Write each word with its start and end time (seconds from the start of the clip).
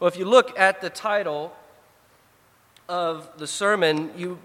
Well, 0.00 0.06
if 0.06 0.16
you 0.16 0.26
look 0.26 0.56
at 0.56 0.80
the 0.80 0.90
title 0.90 1.52
of 2.88 3.28
the 3.36 3.48
sermon, 3.48 4.12
you 4.16 4.38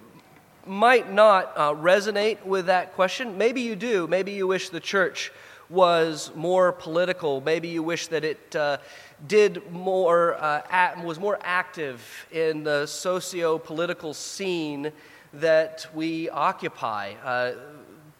might 0.66 1.14
not 1.14 1.54
uh, 1.56 1.76
resonate 1.76 2.44
with 2.44 2.66
that 2.66 2.95
question. 2.95 3.37
Maybe 3.37 3.61
you 3.61 3.75
do. 3.75 4.08
Maybe 4.08 4.31
you 4.31 4.47
wish 4.47 4.69
the 4.69 4.79
church 4.79 5.31
was 5.69 6.31
more 6.33 6.71
political. 6.71 7.39
Maybe 7.39 7.67
you 7.67 7.83
wish 7.83 8.07
that 8.07 8.23
it 8.23 8.55
uh, 8.55 8.79
did 9.27 9.71
more, 9.71 10.34
uh, 10.41 10.63
at, 10.71 11.04
was 11.04 11.20
more 11.20 11.38
active 11.43 12.01
in 12.31 12.63
the 12.63 12.88
socio 12.88 13.59
political 13.59 14.15
scene 14.15 14.91
that 15.33 15.85
we 15.93 16.31
occupy. 16.31 17.13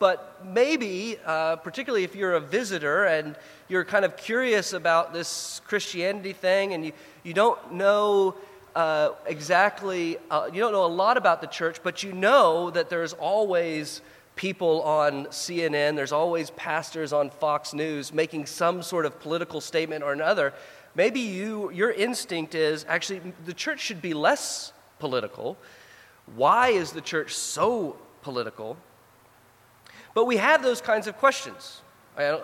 But 0.04 0.44
maybe, 0.44 1.18
uh, 1.26 1.56
particularly 1.56 2.04
if 2.04 2.14
you're 2.14 2.34
a 2.34 2.42
visitor 2.42 3.06
and 3.06 3.38
you're 3.70 3.86
kind 3.86 4.04
of 4.04 4.18
curious 4.18 4.74
about 4.74 5.14
this 5.14 5.62
Christianity 5.66 6.34
thing 6.34 6.74
and 6.74 6.88
you, 6.88 6.92
you 7.24 7.34
don't 7.34 7.72
know 7.72 8.36
uh, 8.76 9.12
exactly, 9.26 10.18
uh, 10.30 10.50
you 10.52 10.60
don't 10.60 10.74
know 10.74 10.84
a 10.84 10.88
lot 10.88 11.16
about 11.16 11.40
the 11.40 11.48
church, 11.48 11.80
but 11.84 12.04
you 12.04 12.12
know 12.12 12.70
that 12.72 12.90
there's 12.90 13.14
always 13.14 14.02
people 14.36 14.82
on 14.82 15.28
CNN, 15.28 15.96
there's 15.96 16.12
always 16.12 16.50
pastors 16.50 17.14
on 17.14 17.30
Fox 17.30 17.74
News 17.74 18.12
making 18.12 18.46
some 18.46 18.84
sort 18.84 19.06
of 19.06 19.22
political 19.22 19.62
statement 19.62 20.04
or 20.04 20.12
another. 20.12 20.54
Maybe 20.96 21.22
you, 21.22 21.72
your 21.72 21.92
instinct 21.92 22.56
is 22.56 22.86
actually 22.90 23.22
the 23.46 23.54
church 23.54 23.80
should 23.80 24.02
be 24.02 24.14
less 24.14 24.74
political. 25.00 25.58
Why 26.36 26.72
is 26.72 26.92
the 26.92 27.00
church 27.00 27.34
so 27.34 27.96
political? 28.22 28.76
But 30.14 30.26
we 30.26 30.38
have 30.38 30.62
those 30.62 30.82
kinds 30.82 31.08
of 31.08 31.18
questions. 31.18 31.82
I 32.16 32.24
don't 32.24 32.44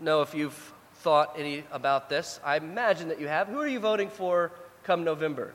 know 0.00 0.22
if 0.22 0.34
you've 0.34 0.72
thought 0.94 1.34
any 1.36 1.64
about 1.72 2.08
this. 2.08 2.40
I 2.44 2.56
imagine 2.56 3.08
that 3.08 3.20
you 3.20 3.28
have. 3.28 3.48
Who 3.48 3.58
are 3.58 3.66
you 3.66 3.80
voting 3.80 4.08
for 4.08 4.52
come 4.84 5.04
November? 5.04 5.52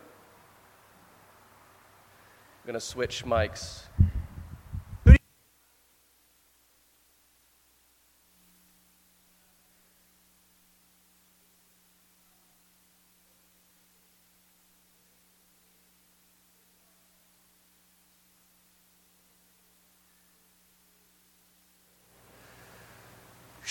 I'm 2.64 2.68
going 2.68 2.74
to 2.74 2.86
switch 2.86 3.26
mics. 3.26 3.84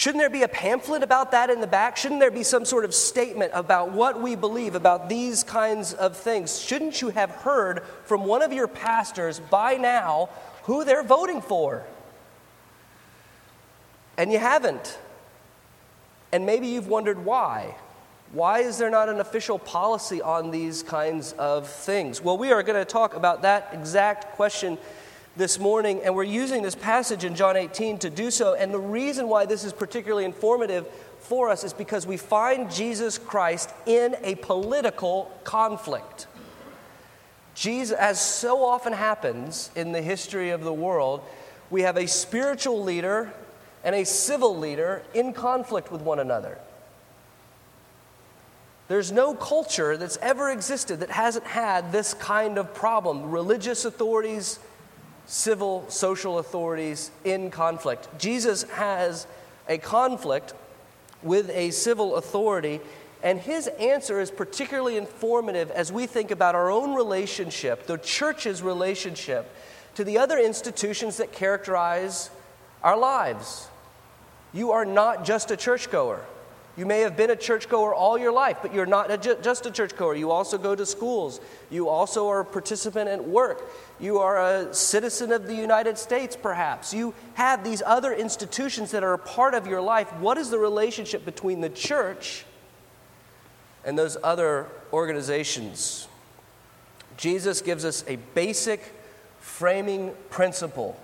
Shouldn't 0.02 0.20
there 0.20 0.30
be 0.30 0.42
a 0.42 0.48
pamphlet 0.48 1.04
about 1.04 1.30
that 1.30 1.48
in 1.48 1.60
the 1.60 1.66
back? 1.68 1.96
Shouldn't 1.96 2.18
there 2.18 2.32
be 2.32 2.42
some 2.42 2.64
sort 2.64 2.84
of 2.84 2.92
statement 2.92 3.52
about 3.54 3.92
what 3.92 4.20
we 4.20 4.34
believe 4.34 4.74
about 4.74 5.08
these 5.08 5.44
kinds 5.44 5.94
of 5.94 6.16
things? 6.16 6.60
Shouldn't 6.60 7.00
you 7.00 7.10
have 7.10 7.30
heard 7.30 7.84
from 8.04 8.24
one 8.24 8.42
of 8.42 8.52
your 8.52 8.66
pastors 8.66 9.38
by 9.38 9.74
now 9.74 10.28
who 10.64 10.84
they're 10.84 11.04
voting 11.04 11.40
for? 11.40 11.84
And 14.18 14.32
you 14.32 14.40
haven't. 14.40 14.98
And 16.32 16.46
maybe 16.46 16.66
you've 16.66 16.88
wondered 16.88 17.24
why. 17.24 17.76
Why 18.32 18.58
is 18.58 18.78
there 18.78 18.90
not 18.90 19.08
an 19.08 19.20
official 19.20 19.60
policy 19.60 20.20
on 20.20 20.50
these 20.50 20.82
kinds 20.82 21.30
of 21.34 21.68
things? 21.68 22.20
Well, 22.20 22.36
we 22.36 22.50
are 22.50 22.64
going 22.64 22.80
to 22.80 22.84
talk 22.84 23.14
about 23.14 23.42
that 23.42 23.68
exact 23.72 24.34
question 24.34 24.78
this 25.36 25.58
morning, 25.58 26.00
and 26.04 26.14
we're 26.14 26.24
using 26.24 26.62
this 26.62 26.74
passage 26.74 27.24
in 27.24 27.34
John 27.34 27.56
18 27.56 27.98
to 27.98 28.10
do 28.10 28.30
so. 28.30 28.54
And 28.54 28.72
the 28.72 28.78
reason 28.78 29.28
why 29.28 29.46
this 29.46 29.64
is 29.64 29.72
particularly 29.72 30.24
informative 30.24 30.86
for 31.20 31.48
us 31.48 31.64
is 31.64 31.72
because 31.72 32.06
we 32.06 32.16
find 32.16 32.70
Jesus 32.70 33.16
Christ 33.16 33.70
in 33.86 34.16
a 34.22 34.34
political 34.36 35.30
conflict. 35.44 36.26
Jesus, 37.54 37.96
as 37.96 38.20
so 38.20 38.64
often 38.64 38.92
happens 38.92 39.70
in 39.74 39.92
the 39.92 40.02
history 40.02 40.50
of 40.50 40.64
the 40.64 40.72
world, 40.72 41.22
we 41.70 41.82
have 41.82 41.96
a 41.96 42.06
spiritual 42.06 42.82
leader 42.82 43.32
and 43.84 43.94
a 43.94 44.04
civil 44.04 44.56
leader 44.56 45.02
in 45.14 45.32
conflict 45.32 45.90
with 45.90 46.02
one 46.02 46.18
another. 46.18 46.58
There's 48.88 49.12
no 49.12 49.34
culture 49.34 49.96
that's 49.96 50.18
ever 50.18 50.50
existed 50.50 51.00
that 51.00 51.10
hasn't 51.10 51.46
had 51.46 51.92
this 51.92 52.12
kind 52.14 52.58
of 52.58 52.74
problem. 52.74 53.30
Religious 53.30 53.86
authorities, 53.86 54.58
civil, 55.26 55.84
social 55.88 56.38
authorities 56.38 57.10
in 57.24 57.50
conflict. 57.50 58.08
Jesus 58.18 58.64
has 58.64 59.26
a 59.68 59.78
conflict 59.78 60.54
with 61.22 61.50
a 61.50 61.70
civil 61.70 62.16
authority, 62.16 62.80
and 63.22 63.38
his 63.38 63.68
answer 63.68 64.20
is 64.20 64.30
particularly 64.30 64.96
informative 64.96 65.70
as 65.70 65.92
we 65.92 66.06
think 66.06 66.30
about 66.30 66.54
our 66.54 66.70
own 66.70 66.94
relationship, 66.94 67.86
the 67.86 67.98
church's 67.98 68.62
relationship, 68.62 69.54
to 69.94 70.04
the 70.04 70.18
other 70.18 70.38
institutions 70.38 71.18
that 71.18 71.32
characterize 71.32 72.30
our 72.82 72.96
lives. 72.96 73.68
You 74.52 74.72
are 74.72 74.84
not 74.84 75.24
just 75.24 75.50
a 75.50 75.56
churchgoer. 75.56 76.24
You 76.76 76.86
may 76.86 77.00
have 77.00 77.16
been 77.18 77.30
a 77.30 77.36
churchgoer 77.36 77.94
all 77.94 78.16
your 78.16 78.32
life, 78.32 78.58
but 78.62 78.72
you're 78.72 78.86
not 78.86 79.10
a 79.10 79.18
ju- 79.18 79.36
just 79.42 79.66
a 79.66 79.70
churchgoer. 79.70 80.14
You 80.14 80.30
also 80.30 80.56
go 80.56 80.74
to 80.74 80.86
schools. 80.86 81.40
You 81.70 81.88
also 81.88 82.28
are 82.28 82.40
a 82.40 82.44
participant 82.44 83.10
at 83.10 83.22
work. 83.22 83.62
You 84.02 84.18
are 84.18 84.44
a 84.44 84.74
citizen 84.74 85.30
of 85.30 85.46
the 85.46 85.54
United 85.54 85.96
States, 85.96 86.34
perhaps. 86.34 86.92
You 86.92 87.14
have 87.34 87.62
these 87.62 87.82
other 87.86 88.12
institutions 88.12 88.90
that 88.90 89.04
are 89.04 89.12
a 89.12 89.18
part 89.18 89.54
of 89.54 89.68
your 89.68 89.80
life. 89.80 90.12
What 90.14 90.38
is 90.38 90.50
the 90.50 90.58
relationship 90.58 91.24
between 91.24 91.60
the 91.60 91.68
church 91.68 92.44
and 93.84 93.96
those 93.96 94.16
other 94.24 94.66
organizations? 94.92 96.08
Jesus 97.16 97.62
gives 97.62 97.84
us 97.84 98.04
a 98.08 98.16
basic 98.34 98.92
framing 99.38 100.12
principle 100.30 100.98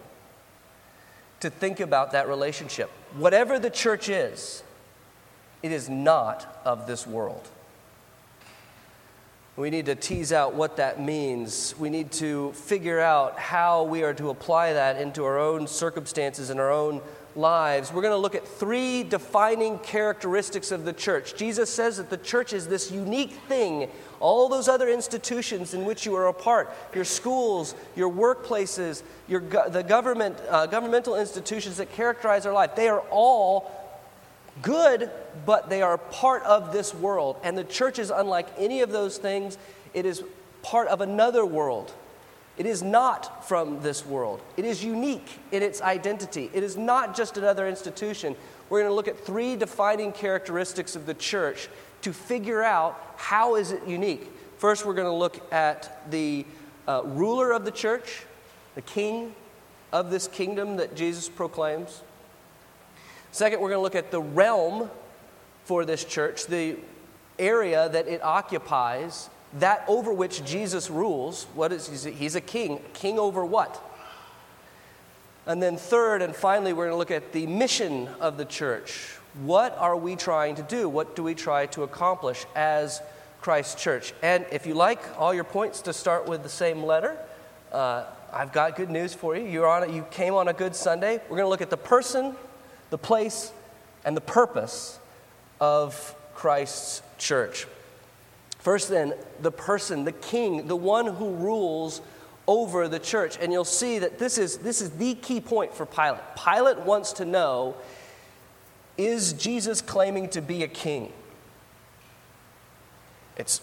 to 1.39 1.51
think 1.51 1.79
about 1.79 2.11
that 2.11 2.27
relationship. 2.27 2.91
Whatever 3.17 3.61
the 3.61 3.71
church 3.71 4.09
is, 4.09 4.65
it 5.63 5.71
is 5.71 5.89
not 5.89 6.61
of 6.65 6.89
this 6.89 7.07
world. 7.07 7.49
We 9.59 9.71
need 9.71 9.87
to 9.87 9.97
tease 9.97 10.33
out 10.33 10.55
what 10.55 10.77
that 10.77 11.01
means. 11.01 11.75
We 11.81 11.91
need 11.91 12.13
to 12.13 12.53
figure 12.53 13.01
out 13.01 13.41
how 13.41 13.83
we 13.83 14.05
are 14.05 14.15
to 14.15 14.31
apply 14.31 14.75
that 14.75 15.01
into 15.01 15.25
our 15.25 15.37
own 15.37 15.67
circumstances 15.67 16.51
and 16.51 16.61
our 16.61 16.71
own 16.71 17.03
lives. 17.35 17.93
We're 17.93 18.03
going 18.03 18.15
to 18.15 18.19
look 18.19 18.37
at 18.37 18.47
three 18.47 19.03
defining 19.03 19.81
characteristics 19.81 20.71
of 20.71 20.85
the 20.85 20.93
church. 20.93 21.35
Jesus 21.35 21.71
says 21.71 21.97
that 21.97 22.09
the 22.09 22.19
church 22.19 22.53
is 22.53 22.69
this 22.69 22.93
unique 22.93 23.33
thing. 23.33 23.91
All 24.21 24.49
those 24.49 24.69
other 24.69 24.89
institutions 24.89 25.75
in 25.75 25.85
which 25.85 26.07
you 26.07 26.15
are 26.15 26.29
a 26.29 26.33
part, 26.33 26.73
your 26.95 27.05
schools, 27.05 27.75
your 27.97 28.13
workplaces, 28.13 29.03
your, 29.27 29.41
the 29.41 29.83
government, 29.83 30.37
uh, 30.49 30.67
governmental 30.67 31.17
institutions 31.17 31.79
that 31.79 31.91
characterize 31.93 32.47
our 32.47 32.53
life, 32.53 32.77
they 32.77 32.89
are 32.89 33.01
all 33.11 33.73
good, 34.63 35.11
but 35.47 35.69
they 35.69 35.83
are 35.83 35.99
part 35.99 36.43
of 36.45 36.73
this 36.73 36.95
world. 36.95 37.37
And 37.43 37.57
the 37.57 37.65
church 37.65 37.99
is 37.99 38.11
unlike 38.11 38.49
any 38.59 38.81
of 38.81 38.91
those 38.91 39.19
things, 39.19 39.59
it 39.95 40.07
is 40.07 40.23
part 40.63 40.89
of 40.89 41.01
another 41.01 41.45
world. 41.45 41.93
It 42.57 42.67
is 42.67 42.83
not 42.83 43.47
from 43.47 43.83
this 43.83 44.05
world. 44.05 44.43
It 44.57 44.65
is 44.65 44.83
unique 44.83 45.39
in 45.53 45.63
its 45.63 45.81
identity. 45.81 46.51
It 46.53 46.65
is 46.65 46.77
not 46.77 47.17
just 47.17 47.39
another 47.39 47.69
institution. 47.69 48.35
We're 48.69 48.81
going 48.81 48.91
to 48.91 48.95
look 48.95 49.09
at 49.09 49.19
three 49.19 49.55
defining 49.55 50.13
characteristics 50.13 50.97
of 50.97 51.07
the 51.07 51.15
church 51.15 51.69
to 52.03 52.13
figure 52.13 52.63
out 52.63 53.15
how 53.17 53.55
is 53.55 53.71
it 53.71 53.87
unique. 53.87 54.31
First, 54.59 54.85
we're 54.85 54.95
going 54.95 55.07
to 55.07 55.13
look 55.13 55.53
at 55.53 56.11
the 56.11 56.45
uh, 56.89 57.03
ruler 57.05 57.53
of 57.53 57.65
the 57.65 57.71
church, 57.71 58.25
the 58.75 58.83
king 58.83 59.35
of 59.93 60.11
this 60.11 60.27
kingdom 60.27 60.77
that 60.77 60.97
Jesus 60.97 61.29
proclaims. 61.29 62.03
Second, 63.39 63.61
we're 63.61 63.69
going 63.69 63.79
to 63.79 63.83
look 63.83 63.95
at 63.95 64.11
the 64.11 64.21
realm 64.21 64.91
for 65.63 65.85
this 65.85 66.03
church, 66.05 66.47
the 66.47 66.75
area 67.39 67.89
that 67.89 68.09
it 68.09 68.21
occupies, 68.21 69.31
that 69.61 69.85
over 69.87 70.13
which 70.13 70.45
Jesus 70.45 70.91
rules. 70.91 71.45
What 71.55 71.71
is 71.71 72.03
he's 72.03 72.35
a 72.35 72.41
king? 72.41 72.81
King 72.95 73.17
over 73.17 73.45
what? 73.45 73.81
And 75.47 75.63
then 75.63 75.77
third 75.77 76.21
and 76.21 76.35
finally, 76.35 76.73
we're 76.73 76.87
going 76.87 76.95
to 76.95 76.99
look 76.99 77.13
at 77.13 77.31
the 77.31 77.47
mission 77.47 78.09
of 78.19 78.39
the 78.39 78.45
church. 78.45 79.15
What 79.45 79.79
are 79.79 79.97
we 79.97 80.17
trying 80.17 80.57
to 80.57 80.65
do? 80.65 80.89
What 80.89 81.15
do 81.15 81.23
we 81.23 81.37
try 81.37 81.67
to 81.67 81.85
accomplish 81.85 82.45
as 82.57 83.01
Christ 83.41 83.79
Church? 83.79 84.15
And 84.21 84.47
if 84.51 84.67
you 84.67 84.75
like 84.75 85.01
all 85.17 85.33
your 85.33 85.45
points 85.45 85.83
to 85.83 85.93
start 85.93 86.27
with 86.27 86.43
the 86.43 86.49
same 86.49 86.83
letter, 86.83 87.17
uh, 87.71 88.07
I've 88.33 88.53
got 88.53 88.75
good 88.75 88.91
news 88.91 89.15
for 89.15 89.37
you. 89.37 89.47
You're 89.47 89.69
on, 89.69 89.95
you 89.95 90.05
came 90.11 90.35
on 90.35 90.49
a 90.49 90.53
good 90.53 90.75
Sunday. 90.75 91.21
We're 91.29 91.37
going 91.37 91.47
to 91.47 91.51
look 91.51 91.63
at 91.63 91.71
the 91.71 91.77
person 91.77 92.35
the 92.91 92.99
place, 92.99 93.53
and 94.05 94.17
the 94.17 94.21
purpose 94.21 94.99
of 95.61 96.15
Christ's 96.35 97.03
church. 97.19 97.67
First, 98.59 98.89
then, 98.89 99.15
the 99.41 99.53
person, 99.53 100.05
the 100.05 100.13
king, 100.13 100.67
the 100.67 100.77
one 100.77 101.07
who 101.07 101.31
rules 101.35 102.01
over 102.47 102.89
the 102.89 102.99
church. 102.99 103.39
And 103.41 103.53
you'll 103.53 103.65
see 103.65 103.99
that 104.01 104.19
this 104.19 104.39
is, 104.39 104.59
this 104.59 104.81
is 104.81 104.91
the 104.91 105.15
key 105.15 105.41
point 105.41 105.75
for 105.75 105.87
Pilate. 105.87 106.21
Pilate 106.37 106.79
wants 106.81 107.13
to 107.15 107.25
know 107.25 107.77
is 108.97 109.33
Jesus 109.35 109.81
claiming 109.81 110.29
to 110.31 110.43
be 110.43 110.65
a 110.65 110.69
king? 110.69 111.13
It's 113.37 113.61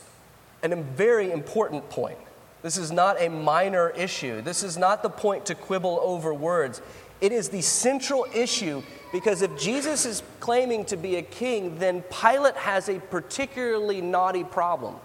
a 0.63 0.75
very 0.75 1.29
important 1.29 1.89
point. 1.89 2.17
This 2.61 2.77
is 2.77 2.91
not 2.91 3.21
a 3.21 3.29
minor 3.29 3.89
issue. 3.89 4.41
This 4.41 4.63
is 4.63 4.77
not 4.77 5.03
the 5.03 5.09
point 5.09 5.45
to 5.47 5.55
quibble 5.55 5.99
over 6.01 6.33
words. 6.33 6.81
It 7.21 7.31
is 7.31 7.49
the 7.49 7.61
central 7.61 8.27
issue 8.33 8.83
because 9.11 9.41
if 9.41 9.57
Jesus 9.57 10.05
is 10.05 10.21
claiming 10.39 10.85
to 10.85 10.97
be 10.97 11.15
a 11.15 11.21
king, 11.21 11.79
then 11.79 12.03
Pilate 12.03 12.55
has 12.57 12.89
a 12.89 12.99
particularly 12.99 14.01
knotty 14.01 14.43
problem, 14.43 14.95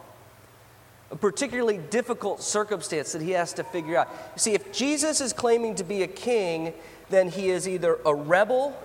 a 1.10 1.16
particularly 1.16 1.78
difficult 1.78 2.42
circumstance 2.42 3.12
that 3.12 3.22
he 3.22 3.30
has 3.30 3.52
to 3.54 3.64
figure 3.64 3.96
out. 3.96 4.08
You 4.34 4.40
see, 4.40 4.52
if 4.54 4.72
Jesus 4.72 5.20
is 5.20 5.32
claiming 5.32 5.76
to 5.76 5.84
be 5.84 6.02
a 6.02 6.08
king, 6.08 6.74
then 7.08 7.28
he 7.28 7.50
is 7.50 7.68
either 7.68 7.98
a 8.04 8.14
rebel 8.14 8.76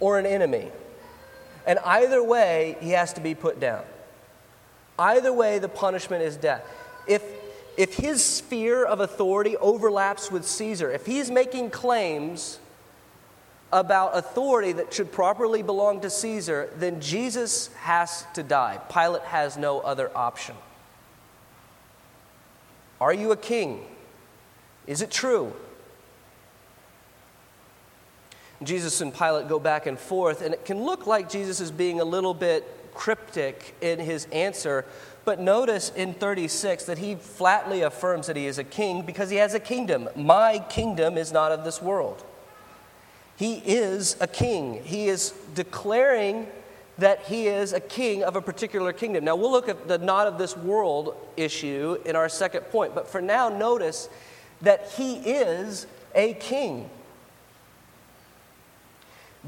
or 0.00 0.18
an 0.18 0.26
enemy. 0.26 0.70
And 1.66 1.78
either 1.80 2.22
way, 2.22 2.76
he 2.80 2.90
has 2.90 3.12
to 3.14 3.20
be 3.20 3.34
put 3.34 3.58
down. 3.58 3.82
Either 4.98 5.32
way, 5.32 5.58
the 5.58 5.68
punishment 5.68 6.22
is 6.22 6.36
death. 6.36 6.64
If, 7.06 7.22
if 7.76 7.94
his 7.94 8.24
sphere 8.24 8.84
of 8.84 9.00
authority 9.00 9.56
overlaps 9.58 10.30
with 10.30 10.46
Caesar, 10.46 10.90
if 10.90 11.06
he's 11.06 11.30
making 11.30 11.70
claims 11.70 12.58
about 13.72 14.16
authority 14.16 14.72
that 14.72 14.94
should 14.94 15.12
properly 15.12 15.62
belong 15.62 16.00
to 16.00 16.08
Caesar, 16.08 16.70
then 16.76 17.00
Jesus 17.00 17.68
has 17.74 18.24
to 18.34 18.42
die. 18.42 18.80
Pilate 18.90 19.22
has 19.22 19.56
no 19.56 19.80
other 19.80 20.10
option. 20.16 20.54
Are 23.00 23.12
you 23.12 23.32
a 23.32 23.36
king? 23.36 23.84
Is 24.86 25.02
it 25.02 25.10
true? 25.10 25.52
Jesus 28.62 29.00
and 29.02 29.12
Pilate 29.12 29.48
go 29.48 29.58
back 29.58 29.86
and 29.86 29.98
forth, 29.98 30.40
and 30.40 30.54
it 30.54 30.64
can 30.64 30.82
look 30.82 31.06
like 31.06 31.28
Jesus 31.28 31.60
is 31.60 31.70
being 31.70 32.00
a 32.00 32.04
little 32.04 32.32
bit 32.32 32.64
cryptic 32.96 33.76
in 33.80 34.00
his 34.00 34.26
answer. 34.32 34.84
But 35.24 35.38
notice 35.38 35.92
in 35.94 36.14
36 36.14 36.84
that 36.84 36.98
he 36.98 37.14
flatly 37.14 37.82
affirms 37.82 38.26
that 38.26 38.36
he 38.36 38.46
is 38.46 38.58
a 38.58 38.64
king 38.64 39.02
because 39.02 39.30
he 39.30 39.36
has 39.36 39.54
a 39.54 39.60
kingdom. 39.60 40.08
My 40.16 40.58
kingdom 40.58 41.16
is 41.16 41.30
not 41.30 41.52
of 41.52 41.62
this 41.62 41.80
world. 41.80 42.24
He 43.36 43.56
is 43.58 44.16
a 44.20 44.26
king. 44.26 44.82
He 44.82 45.08
is 45.08 45.34
declaring 45.54 46.46
that 46.98 47.20
he 47.24 47.48
is 47.48 47.74
a 47.74 47.80
king 47.80 48.24
of 48.24 48.36
a 48.36 48.40
particular 48.40 48.92
kingdom. 48.92 49.24
Now, 49.24 49.36
we'll 49.36 49.50
look 49.50 49.68
at 49.68 49.86
the 49.86 49.98
not 49.98 50.26
of 50.26 50.38
this 50.38 50.56
world 50.56 51.14
issue 51.36 51.98
in 52.06 52.16
our 52.16 52.30
second 52.30 52.62
point, 52.62 52.94
but 52.94 53.06
for 53.06 53.20
now, 53.20 53.50
notice 53.50 54.08
that 54.62 54.90
he 54.96 55.16
is 55.16 55.86
a 56.14 56.32
king. 56.34 56.88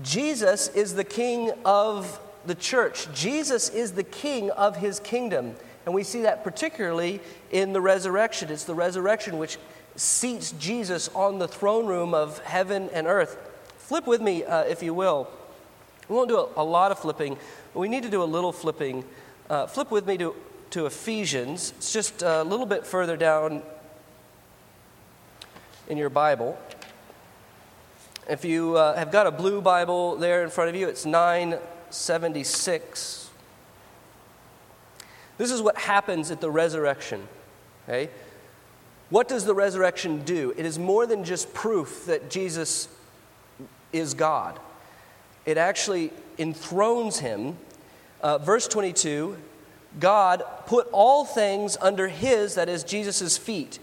Jesus 0.02 0.68
is 0.68 0.94
the 0.94 1.04
king 1.04 1.50
of 1.64 2.20
the 2.46 2.54
church. 2.54 3.08
Jesus 3.12 3.68
is 3.68 3.92
the 3.92 4.02
king 4.02 4.50
of 4.50 4.76
his 4.76 5.00
kingdom. 5.00 5.54
And 5.86 5.94
we 5.94 6.04
see 6.04 6.22
that 6.22 6.44
particularly 6.44 7.20
in 7.50 7.72
the 7.72 7.80
resurrection. 7.80 8.50
It's 8.50 8.64
the 8.64 8.74
resurrection 8.74 9.38
which 9.38 9.58
seats 9.96 10.52
Jesus 10.52 11.08
on 11.14 11.38
the 11.38 11.48
throne 11.48 11.86
room 11.86 12.14
of 12.14 12.38
heaven 12.40 12.88
and 12.92 13.06
earth. 13.06 13.38
Flip 13.78 14.06
with 14.06 14.20
me, 14.20 14.44
uh, 14.44 14.64
if 14.64 14.82
you 14.82 14.92
will. 14.92 15.28
We 16.08 16.14
won't 16.14 16.28
do 16.28 16.38
a, 16.38 16.62
a, 16.62 16.64
lot 16.64 16.92
of 16.92 16.98
flipping, 16.98 17.36
but 17.72 17.80
we 17.80 17.88
need 17.88 18.02
to 18.02 18.10
do 18.10 18.22
a 18.22 18.24
little 18.24 18.52
flipping. 18.52 19.04
Uh, 19.48 19.66
flip 19.66 19.90
with 19.90 20.06
me 20.06 20.18
to, 20.18 20.34
to 20.70 20.86
Ephesians. 20.86 21.72
It's 21.78 21.92
just 21.92 22.22
a 22.22 22.42
little 22.44 22.66
bit 22.66 22.86
further 22.86 23.16
down 23.16 23.62
in 25.88 25.96
your 25.96 26.10
Bible. 26.10 26.58
If 28.28 28.44
you 28.44 28.76
uh, 28.76 28.94
have 28.94 29.10
got 29.10 29.26
a 29.26 29.30
blue 29.30 29.62
Bible 29.62 30.16
there 30.16 30.44
in 30.44 30.50
front 30.50 30.68
of 30.68 30.76
you, 30.76 30.86
it's 30.86 31.06
976. 31.90 33.30
This 35.38 35.50
is 35.50 35.62
what 35.62 35.78
happens 35.78 36.30
at 36.30 36.40
the 36.40 36.50
resurrection. 36.50 37.26
Okay? 37.88 38.10
What 39.10 39.28
does 39.28 39.44
the 39.44 39.54
resurrection 39.54 40.22
do? 40.24 40.52
It 40.56 40.66
is 40.66 40.78
more 40.78 41.06
than 41.06 41.24
just 41.24 41.54
proof 41.54 42.04
that 42.06 42.28
Jesus 42.30 42.88
is 43.92 44.12
God, 44.12 44.60
it 45.46 45.56
actually 45.56 46.12
enthrones 46.38 47.20
him. 47.20 47.56
Uh, 48.20 48.36
verse 48.36 48.66
22 48.68 49.36
God 49.98 50.42
put 50.66 50.88
all 50.92 51.24
things 51.24 51.78
under 51.80 52.08
his, 52.08 52.56
that 52.56 52.68
is, 52.68 52.84
Jesus' 52.84 53.38
feet, 53.38 53.78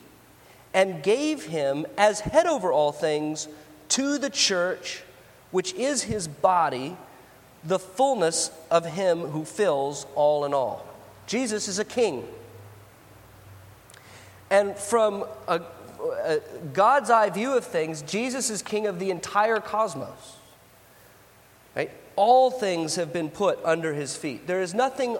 and 0.73 1.01
gave 1.01 1.45
him 1.45 1.87
as 1.97 2.19
head 2.19 2.45
over 2.45 2.71
all 2.71 2.91
things 2.91 3.47
to 3.89 4.19
the 4.19 4.29
church, 4.29 5.03
which 5.51 5.73
is 5.73 6.03
his 6.03 6.27
body, 6.27 6.97
the 7.65 7.79
fullness 7.79 8.51
of 8.69 8.85
him 8.85 9.19
who 9.19 9.43
fills 9.43 10.05
all 10.15 10.45
in 10.45 10.53
all. 10.53 10.85
Jesus 11.27 11.67
is 11.67 11.79
a 11.79 11.85
king. 11.85 12.27
And 14.49 14.77
from 14.77 15.25
a, 15.47 15.61
a 16.23 16.39
God's 16.73 17.09
eye 17.09 17.29
view 17.31 17.57
of 17.57 17.65
things, 17.65 18.03
Jesus 18.03 18.49
is 18.49 18.61
king 18.61 18.85
of 18.85 18.99
the 18.99 19.09
entire 19.09 19.59
cosmos. 19.59 20.37
Right? 21.75 21.91
All 22.15 22.51
things 22.51 22.95
have 22.95 23.11
been 23.11 23.29
put 23.29 23.59
under 23.65 23.93
his 23.93 24.15
feet. 24.15 24.47
There 24.47 24.61
is 24.61 24.73
nothing 24.73 25.17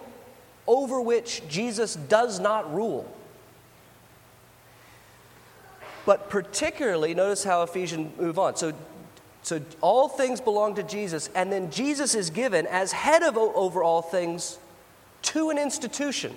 over 0.68 1.02
which 1.02 1.42
Jesus 1.50 1.96
does 1.96 2.40
not 2.40 2.74
rule. 2.74 3.12
But 6.06 6.30
particularly, 6.30 7.16
notice 7.16 7.44
how 7.44 7.64
Ephesians 7.64 8.18
move 8.20 8.38
on. 8.38 8.56
So, 8.56 8.74
so 9.46 9.62
all 9.80 10.08
things 10.08 10.42
belong 10.42 10.74
to 10.74 10.82
Jesus, 10.82 11.30
and 11.36 11.52
then 11.52 11.70
Jesus 11.70 12.16
is 12.16 12.32
given 12.32 12.66
as 12.66 12.92
head 12.92 13.22
of 13.22 13.38
over 13.38 13.84
all 13.84 14.02
things 14.02 14.58
to 15.22 15.52
an 15.52 15.60
institution, 15.60 16.36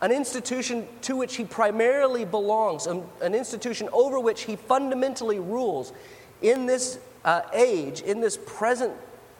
an 0.00 0.12
institution 0.12 0.86
to 1.02 1.16
which 1.16 1.34
he 1.34 1.44
primarily 1.44 2.24
belongs, 2.24 2.86
an, 2.86 3.02
an 3.20 3.34
institution 3.34 3.88
over 3.92 4.20
which 4.20 4.42
he 4.42 4.54
fundamentally 4.54 5.40
rules 5.40 5.92
in 6.42 6.66
this 6.66 7.00
uh, 7.24 7.42
age, 7.52 8.02
in 8.02 8.20
this 8.20 8.38
present 8.46 8.92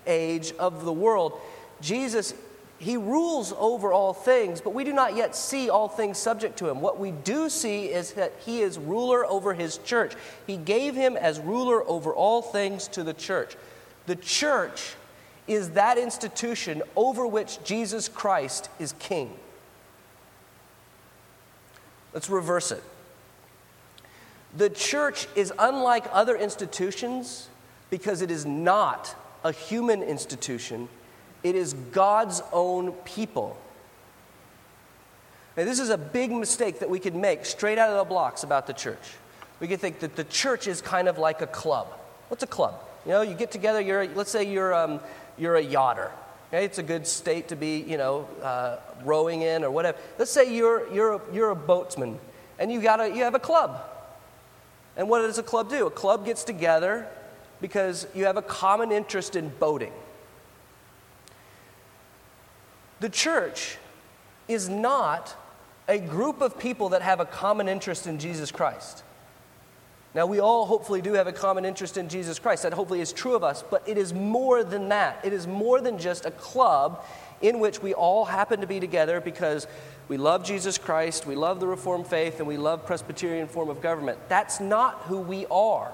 age 0.08 0.52
of 0.58 0.84
the 0.84 0.92
world. 0.92 1.40
Jesus 1.80 2.34
he 2.78 2.96
rules 2.96 3.52
over 3.56 3.92
all 3.92 4.12
things, 4.12 4.60
but 4.60 4.74
we 4.74 4.84
do 4.84 4.92
not 4.92 5.16
yet 5.16 5.36
see 5.36 5.70
all 5.70 5.88
things 5.88 6.18
subject 6.18 6.58
to 6.58 6.68
him. 6.68 6.80
What 6.80 6.98
we 6.98 7.12
do 7.12 7.48
see 7.48 7.86
is 7.86 8.12
that 8.12 8.32
he 8.44 8.62
is 8.62 8.78
ruler 8.78 9.24
over 9.26 9.54
his 9.54 9.78
church. 9.78 10.14
He 10.46 10.56
gave 10.56 10.94
him 10.94 11.16
as 11.16 11.38
ruler 11.38 11.86
over 11.88 12.12
all 12.12 12.42
things 12.42 12.88
to 12.88 13.04
the 13.04 13.14
church. 13.14 13.56
The 14.06 14.16
church 14.16 14.94
is 15.46 15.70
that 15.70 15.98
institution 15.98 16.82
over 16.96 17.26
which 17.26 17.62
Jesus 17.64 18.08
Christ 18.08 18.68
is 18.78 18.94
king. 18.98 19.32
Let's 22.12 22.28
reverse 22.30 22.70
it. 22.70 22.82
The 24.56 24.70
church 24.70 25.26
is 25.34 25.52
unlike 25.58 26.04
other 26.12 26.36
institutions 26.36 27.48
because 27.90 28.22
it 28.22 28.30
is 28.30 28.46
not 28.46 29.14
a 29.42 29.52
human 29.52 30.02
institution 30.02 30.88
it 31.44 31.54
is 31.54 31.74
God's 31.92 32.42
own 32.52 32.92
people. 33.04 33.56
Now, 35.56 35.64
this 35.64 35.78
is 35.78 35.90
a 35.90 35.98
big 35.98 36.32
mistake 36.32 36.80
that 36.80 36.90
we 36.90 36.98
could 36.98 37.14
make 37.14 37.44
straight 37.44 37.78
out 37.78 37.90
of 37.90 37.98
the 37.98 38.04
blocks 38.04 38.42
about 38.42 38.66
the 38.66 38.72
church. 38.72 39.12
We 39.60 39.68
could 39.68 39.78
think 39.78 40.00
that 40.00 40.16
the 40.16 40.24
church 40.24 40.66
is 40.66 40.82
kind 40.82 41.06
of 41.06 41.18
like 41.18 41.42
a 41.42 41.46
club. 41.46 41.86
What's 42.28 42.42
a 42.42 42.48
club? 42.48 42.74
You 43.04 43.12
know, 43.12 43.22
you 43.22 43.34
get 43.34 43.52
together, 43.52 43.80
you're, 43.80 44.08
let's 44.08 44.30
say 44.30 44.50
you're, 44.50 44.74
um, 44.74 44.98
you're 45.38 45.56
a 45.56 45.64
yachter. 45.64 46.10
Okay? 46.48 46.64
It's 46.64 46.78
a 46.78 46.82
good 46.82 47.06
state 47.06 47.48
to 47.48 47.56
be, 47.56 47.78
you 47.82 47.98
know, 47.98 48.26
uh, 48.42 48.78
rowing 49.04 49.42
in 49.42 49.62
or 49.62 49.70
whatever. 49.70 49.98
Let's 50.18 50.32
say 50.32 50.52
you're, 50.52 50.92
you're, 50.92 51.14
a, 51.14 51.20
you're 51.32 51.50
a 51.50 51.56
boatsman 51.56 52.16
and 52.58 52.72
you, 52.72 52.80
got 52.80 53.00
a, 53.00 53.08
you 53.08 53.22
have 53.22 53.34
a 53.34 53.40
club. 53.40 53.84
And 54.96 55.08
what 55.08 55.20
does 55.20 55.38
a 55.38 55.42
club 55.42 55.68
do? 55.68 55.86
A 55.86 55.90
club 55.90 56.24
gets 56.24 56.42
together 56.42 57.06
because 57.60 58.06
you 58.14 58.24
have 58.24 58.36
a 58.36 58.42
common 58.42 58.90
interest 58.90 59.36
in 59.36 59.50
boating. 59.50 59.92
The 63.04 63.10
church 63.10 63.76
is 64.48 64.70
not 64.70 65.36
a 65.88 65.98
group 65.98 66.40
of 66.40 66.58
people 66.58 66.88
that 66.88 67.02
have 67.02 67.20
a 67.20 67.26
common 67.26 67.68
interest 67.68 68.06
in 68.06 68.18
Jesus 68.18 68.50
Christ. 68.50 69.04
Now, 70.14 70.24
we 70.24 70.40
all 70.40 70.64
hopefully 70.64 71.02
do 71.02 71.12
have 71.12 71.26
a 71.26 71.32
common 71.32 71.66
interest 71.66 71.98
in 71.98 72.08
Jesus 72.08 72.38
Christ. 72.38 72.62
That 72.62 72.72
hopefully 72.72 73.02
is 73.02 73.12
true 73.12 73.34
of 73.34 73.44
us, 73.44 73.62
but 73.62 73.86
it 73.86 73.98
is 73.98 74.14
more 74.14 74.64
than 74.64 74.88
that. 74.88 75.20
It 75.22 75.34
is 75.34 75.46
more 75.46 75.82
than 75.82 75.98
just 75.98 76.24
a 76.24 76.30
club 76.30 77.04
in 77.42 77.60
which 77.60 77.82
we 77.82 77.92
all 77.92 78.24
happen 78.24 78.62
to 78.62 78.66
be 78.66 78.80
together 78.80 79.20
because 79.20 79.66
we 80.08 80.16
love 80.16 80.42
Jesus 80.42 80.78
Christ, 80.78 81.26
we 81.26 81.34
love 81.34 81.60
the 81.60 81.66
Reformed 81.66 82.06
faith, 82.06 82.38
and 82.38 82.48
we 82.48 82.56
love 82.56 82.86
Presbyterian 82.86 83.48
form 83.48 83.68
of 83.68 83.82
government. 83.82 84.18
That's 84.30 84.60
not 84.60 85.02
who 85.02 85.18
we 85.18 85.44
are. 85.50 85.92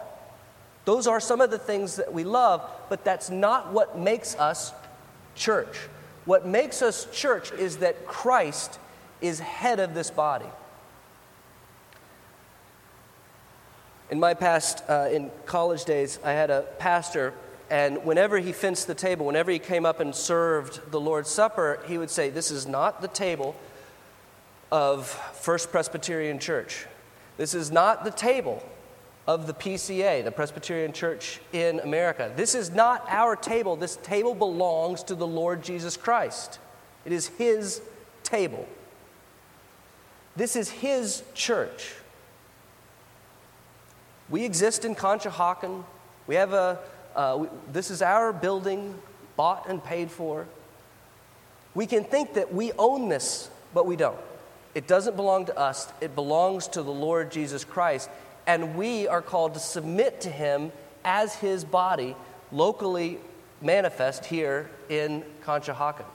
Those 0.84 1.08
are 1.08 1.18
some 1.18 1.40
of 1.40 1.50
the 1.50 1.58
things 1.58 1.96
that 1.96 2.12
we 2.12 2.22
love, 2.22 2.70
but 2.88 3.04
that's 3.04 3.30
not 3.30 3.72
what 3.72 3.98
makes 3.98 4.36
us 4.36 4.72
church. 5.34 5.76
What 6.24 6.46
makes 6.46 6.82
us 6.82 7.06
church 7.12 7.52
is 7.52 7.78
that 7.78 8.06
Christ 8.06 8.78
is 9.20 9.40
head 9.40 9.80
of 9.80 9.94
this 9.94 10.10
body. 10.10 10.46
In 14.10 14.18
my 14.18 14.34
past, 14.34 14.82
uh, 14.88 15.08
in 15.12 15.30
college 15.46 15.84
days, 15.84 16.18
I 16.24 16.32
had 16.32 16.50
a 16.50 16.62
pastor, 16.78 17.32
and 17.70 18.04
whenever 18.04 18.38
he 18.38 18.52
fenced 18.52 18.86
the 18.86 18.94
table, 18.94 19.24
whenever 19.24 19.52
he 19.52 19.60
came 19.60 19.86
up 19.86 20.00
and 20.00 20.14
served 20.14 20.90
the 20.90 21.00
Lord's 21.00 21.30
Supper, 21.30 21.80
he 21.86 21.96
would 21.96 22.10
say, 22.10 22.28
This 22.28 22.50
is 22.50 22.66
not 22.66 23.02
the 23.02 23.08
table 23.08 23.54
of 24.72 25.06
First 25.34 25.70
Presbyterian 25.70 26.38
Church. 26.38 26.86
This 27.36 27.54
is 27.54 27.70
not 27.70 28.04
the 28.04 28.10
table 28.10 28.62
of 29.30 29.46
the 29.46 29.54
PCA, 29.54 30.24
the 30.24 30.32
Presbyterian 30.32 30.92
Church 30.92 31.38
in 31.52 31.78
America. 31.78 32.32
This 32.34 32.56
is 32.56 32.70
not 32.72 33.04
our 33.08 33.36
table. 33.36 33.76
This 33.76 33.94
table 34.02 34.34
belongs 34.34 35.04
to 35.04 35.14
the 35.14 35.26
Lord 35.26 35.62
Jesus 35.62 35.96
Christ. 35.96 36.58
It 37.04 37.12
is 37.12 37.28
His 37.28 37.80
table. 38.24 38.66
This 40.34 40.56
is 40.56 40.68
His 40.68 41.22
church. 41.32 41.94
We 44.28 44.44
exist 44.44 44.84
in 44.84 44.96
Conshohocken. 44.96 45.84
We 46.26 46.34
have 46.34 46.52
a, 46.52 46.80
uh, 47.14 47.36
we, 47.42 47.48
this 47.72 47.92
is 47.92 48.02
our 48.02 48.32
building, 48.32 48.96
bought 49.36 49.68
and 49.68 49.82
paid 49.82 50.10
for. 50.10 50.48
We 51.76 51.86
can 51.86 52.02
think 52.02 52.34
that 52.34 52.52
we 52.52 52.72
own 52.72 53.08
this, 53.08 53.48
but 53.74 53.86
we 53.86 53.94
don't. 53.94 54.18
It 54.74 54.88
doesn't 54.88 55.14
belong 55.14 55.46
to 55.46 55.56
us, 55.56 55.86
it 56.00 56.16
belongs 56.16 56.66
to 56.68 56.82
the 56.82 56.90
Lord 56.90 57.30
Jesus 57.30 57.64
Christ. 57.64 58.10
And 58.46 58.76
we 58.76 59.06
are 59.08 59.22
called 59.22 59.54
to 59.54 59.60
submit 59.60 60.20
to 60.22 60.30
Him 60.30 60.72
as 61.04 61.34
His 61.34 61.64
body, 61.64 62.16
locally 62.52 63.18
manifest 63.62 64.24
here 64.24 64.70
in 64.88 65.24
Conshohocken. 65.44 66.06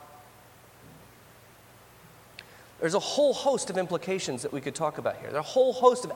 There's 2.80 2.94
a 2.94 3.00
whole 3.00 3.34
host 3.34 3.70
of 3.70 3.78
implications 3.78 4.42
that 4.42 4.52
we 4.52 4.62
could 4.62 4.76
talk 4.76 4.98
about 4.98 5.18
here. 5.18 5.30
There's 5.32 5.40
a 5.40 5.42
whole 5.42 5.74
host 5.74 6.06
of, 6.06 6.12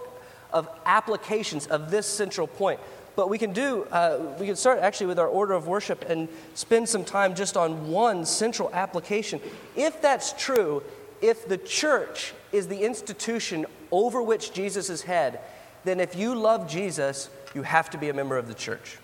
of 0.51 0.69
applications 0.85 1.67
of 1.67 1.89
this 1.89 2.05
central 2.05 2.47
point. 2.47 2.79
But 3.15 3.29
we 3.29 3.37
can 3.37 3.53
do, 3.53 3.83
uh, 3.91 4.35
we 4.39 4.45
can 4.45 4.55
start 4.55 4.79
actually 4.79 5.07
with 5.07 5.19
our 5.19 5.27
order 5.27 5.53
of 5.53 5.67
worship 5.67 6.05
and 6.09 6.29
spend 6.53 6.87
some 6.87 7.03
time 7.03 7.35
just 7.35 7.57
on 7.57 7.89
one 7.89 8.25
central 8.25 8.69
application. 8.73 9.41
If 9.75 10.01
that's 10.01 10.33
true, 10.33 10.83
if 11.21 11.47
the 11.47 11.57
church 11.57 12.33
is 12.51 12.67
the 12.67 12.83
institution 12.83 13.65
over 13.91 14.21
which 14.21 14.53
Jesus 14.53 14.89
is 14.89 15.01
head, 15.01 15.39
then 15.83 15.99
if 15.99 16.15
you 16.15 16.35
love 16.35 16.67
Jesus, 16.67 17.29
you 17.53 17.63
have 17.63 17.89
to 17.91 17.97
be 17.97 18.09
a 18.09 18.13
member 18.13 18.37
of 18.37 18.47
the 18.47 18.53
church. 18.53 18.97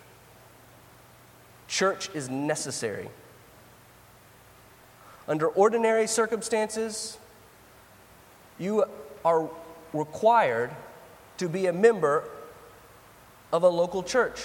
Church 1.68 2.10
is 2.14 2.28
necessary. 2.28 3.08
Under 5.28 5.48
ordinary 5.48 6.06
circumstances, 6.06 7.18
you 8.58 8.84
are 9.24 9.50
required 9.92 10.70
to 11.38 11.48
be 11.48 11.66
a 11.66 11.72
member 11.72 12.24
of 13.52 13.62
a 13.62 13.68
local 13.68 14.02
church. 14.02 14.40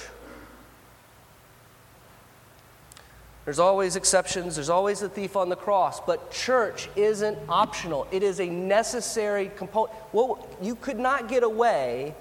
There's 3.51 3.59
always 3.59 3.97
exceptions, 3.97 4.55
there's 4.55 4.69
always 4.69 5.01
a 5.01 5.09
thief 5.09 5.35
on 5.35 5.49
the 5.49 5.57
cross, 5.57 5.99
but 5.99 6.31
church 6.31 6.87
isn't 6.95 7.37
optional. 7.49 8.07
It 8.09 8.23
is 8.23 8.39
a 8.39 8.45
necessary 8.45 9.51
component. 9.57 9.93
Well, 10.13 10.47
you 10.61 10.73
could 10.73 10.97
not 10.97 11.27
get 11.27 11.43
away 11.43 12.15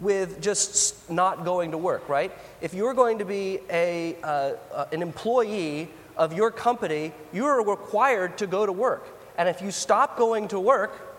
with 0.00 0.40
just 0.40 1.10
not 1.10 1.44
going 1.44 1.72
to 1.72 1.76
work, 1.76 2.08
right? 2.08 2.32
If 2.62 2.72
you're 2.72 2.94
going 2.94 3.18
to 3.18 3.26
be 3.26 3.58
a, 3.68 4.16
uh, 4.22 4.52
uh, 4.72 4.86
an 4.90 5.02
employee 5.02 5.90
of 6.16 6.32
your 6.32 6.50
company, 6.50 7.12
you 7.30 7.44
are 7.44 7.62
required 7.62 8.38
to 8.38 8.46
go 8.46 8.64
to 8.64 8.72
work. 8.72 9.06
And 9.36 9.50
if 9.50 9.60
you 9.60 9.70
stop 9.70 10.16
going 10.16 10.48
to 10.48 10.58
work, 10.58 11.14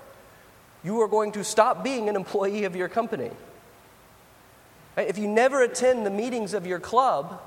you 0.84 1.00
are 1.02 1.08
going 1.08 1.34
to 1.34 1.44
stop 1.44 1.84
being 1.84 2.10
an 2.10 2.16
employee 2.16 2.64
of 2.64 2.76
your 2.76 2.90
company. 2.90 3.30
Right? 4.98 5.08
If 5.08 5.20
you 5.20 5.28
never 5.28 5.62
attend 5.62 6.04
the 6.04 6.10
meetings 6.10 6.56
of 6.56 6.66
your 6.66 6.80
club, 6.80 7.40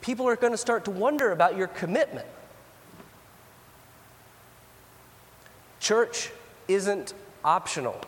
people 0.00 0.28
are 0.28 0.36
going 0.36 0.52
to 0.52 0.58
start 0.58 0.84
to 0.86 0.90
wonder 0.90 1.32
about 1.32 1.56
your 1.56 1.66
commitment. 1.66 2.26
Church 5.80 6.30
isn't 6.66 7.14
optional. 7.44 8.00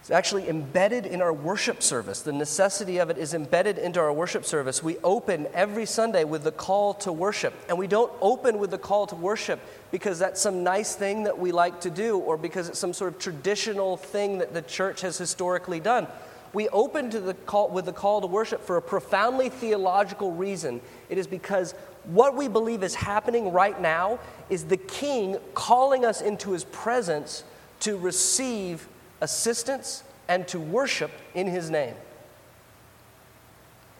It's 0.00 0.10
actually 0.10 0.48
embedded 0.48 1.04
in 1.04 1.20
our 1.20 1.32
worship 1.32 1.82
service. 1.82 2.22
The 2.22 2.32
necessity 2.32 2.98
of 2.98 3.10
it 3.10 3.18
is 3.18 3.34
embedded 3.34 3.76
into 3.76 4.00
our 4.00 4.12
worship 4.12 4.46
service. 4.46 4.82
We 4.82 4.96
open 5.04 5.46
every 5.52 5.84
Sunday 5.84 6.24
with 6.24 6.42
the 6.42 6.52
call 6.52 6.94
to 6.94 7.12
worship. 7.12 7.54
And 7.68 7.76
we 7.76 7.86
don't 7.86 8.10
open 8.22 8.58
with 8.58 8.70
the 8.70 8.78
call 8.78 9.06
to 9.08 9.14
worship 9.14 9.60
because 9.90 10.18
that's 10.18 10.40
some 10.40 10.64
nice 10.64 10.94
thing 10.94 11.24
that 11.24 11.38
we 11.38 11.52
like 11.52 11.82
to 11.82 11.90
do 11.90 12.18
or 12.18 12.38
because 12.38 12.70
it's 12.70 12.78
some 12.78 12.94
sort 12.94 13.12
of 13.12 13.20
traditional 13.20 13.98
thing 13.98 14.38
that 14.38 14.54
the 14.54 14.62
church 14.62 15.02
has 15.02 15.18
historically 15.18 15.80
done. 15.80 16.06
We 16.52 16.68
open 16.70 17.10
to 17.10 17.20
the 17.20 17.34
call, 17.34 17.68
with 17.70 17.84
the 17.84 17.92
call 17.92 18.20
to 18.20 18.26
worship 18.26 18.62
for 18.62 18.76
a 18.76 18.82
profoundly 18.82 19.48
theological 19.48 20.32
reason. 20.32 20.80
It 21.08 21.18
is 21.18 21.26
because 21.26 21.72
what 22.04 22.34
we 22.34 22.48
believe 22.48 22.82
is 22.82 22.94
happening 22.94 23.52
right 23.52 23.80
now 23.80 24.18
is 24.48 24.64
the 24.64 24.76
King 24.76 25.38
calling 25.54 26.04
us 26.04 26.20
into 26.20 26.52
his 26.52 26.64
presence 26.64 27.44
to 27.80 27.96
receive 27.96 28.88
assistance, 29.20 30.02
and 30.28 30.46
to 30.48 30.58
worship 30.58 31.10
in 31.34 31.46
his 31.46 31.70
name. 31.70 31.94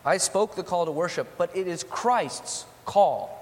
I 0.04 0.16
spoke 0.16 0.54
the 0.54 0.62
call 0.62 0.86
to 0.86 0.92
worship, 0.92 1.28
but 1.36 1.54
it 1.54 1.66
is 1.66 1.84
Christ's 1.84 2.64
call. 2.86 3.36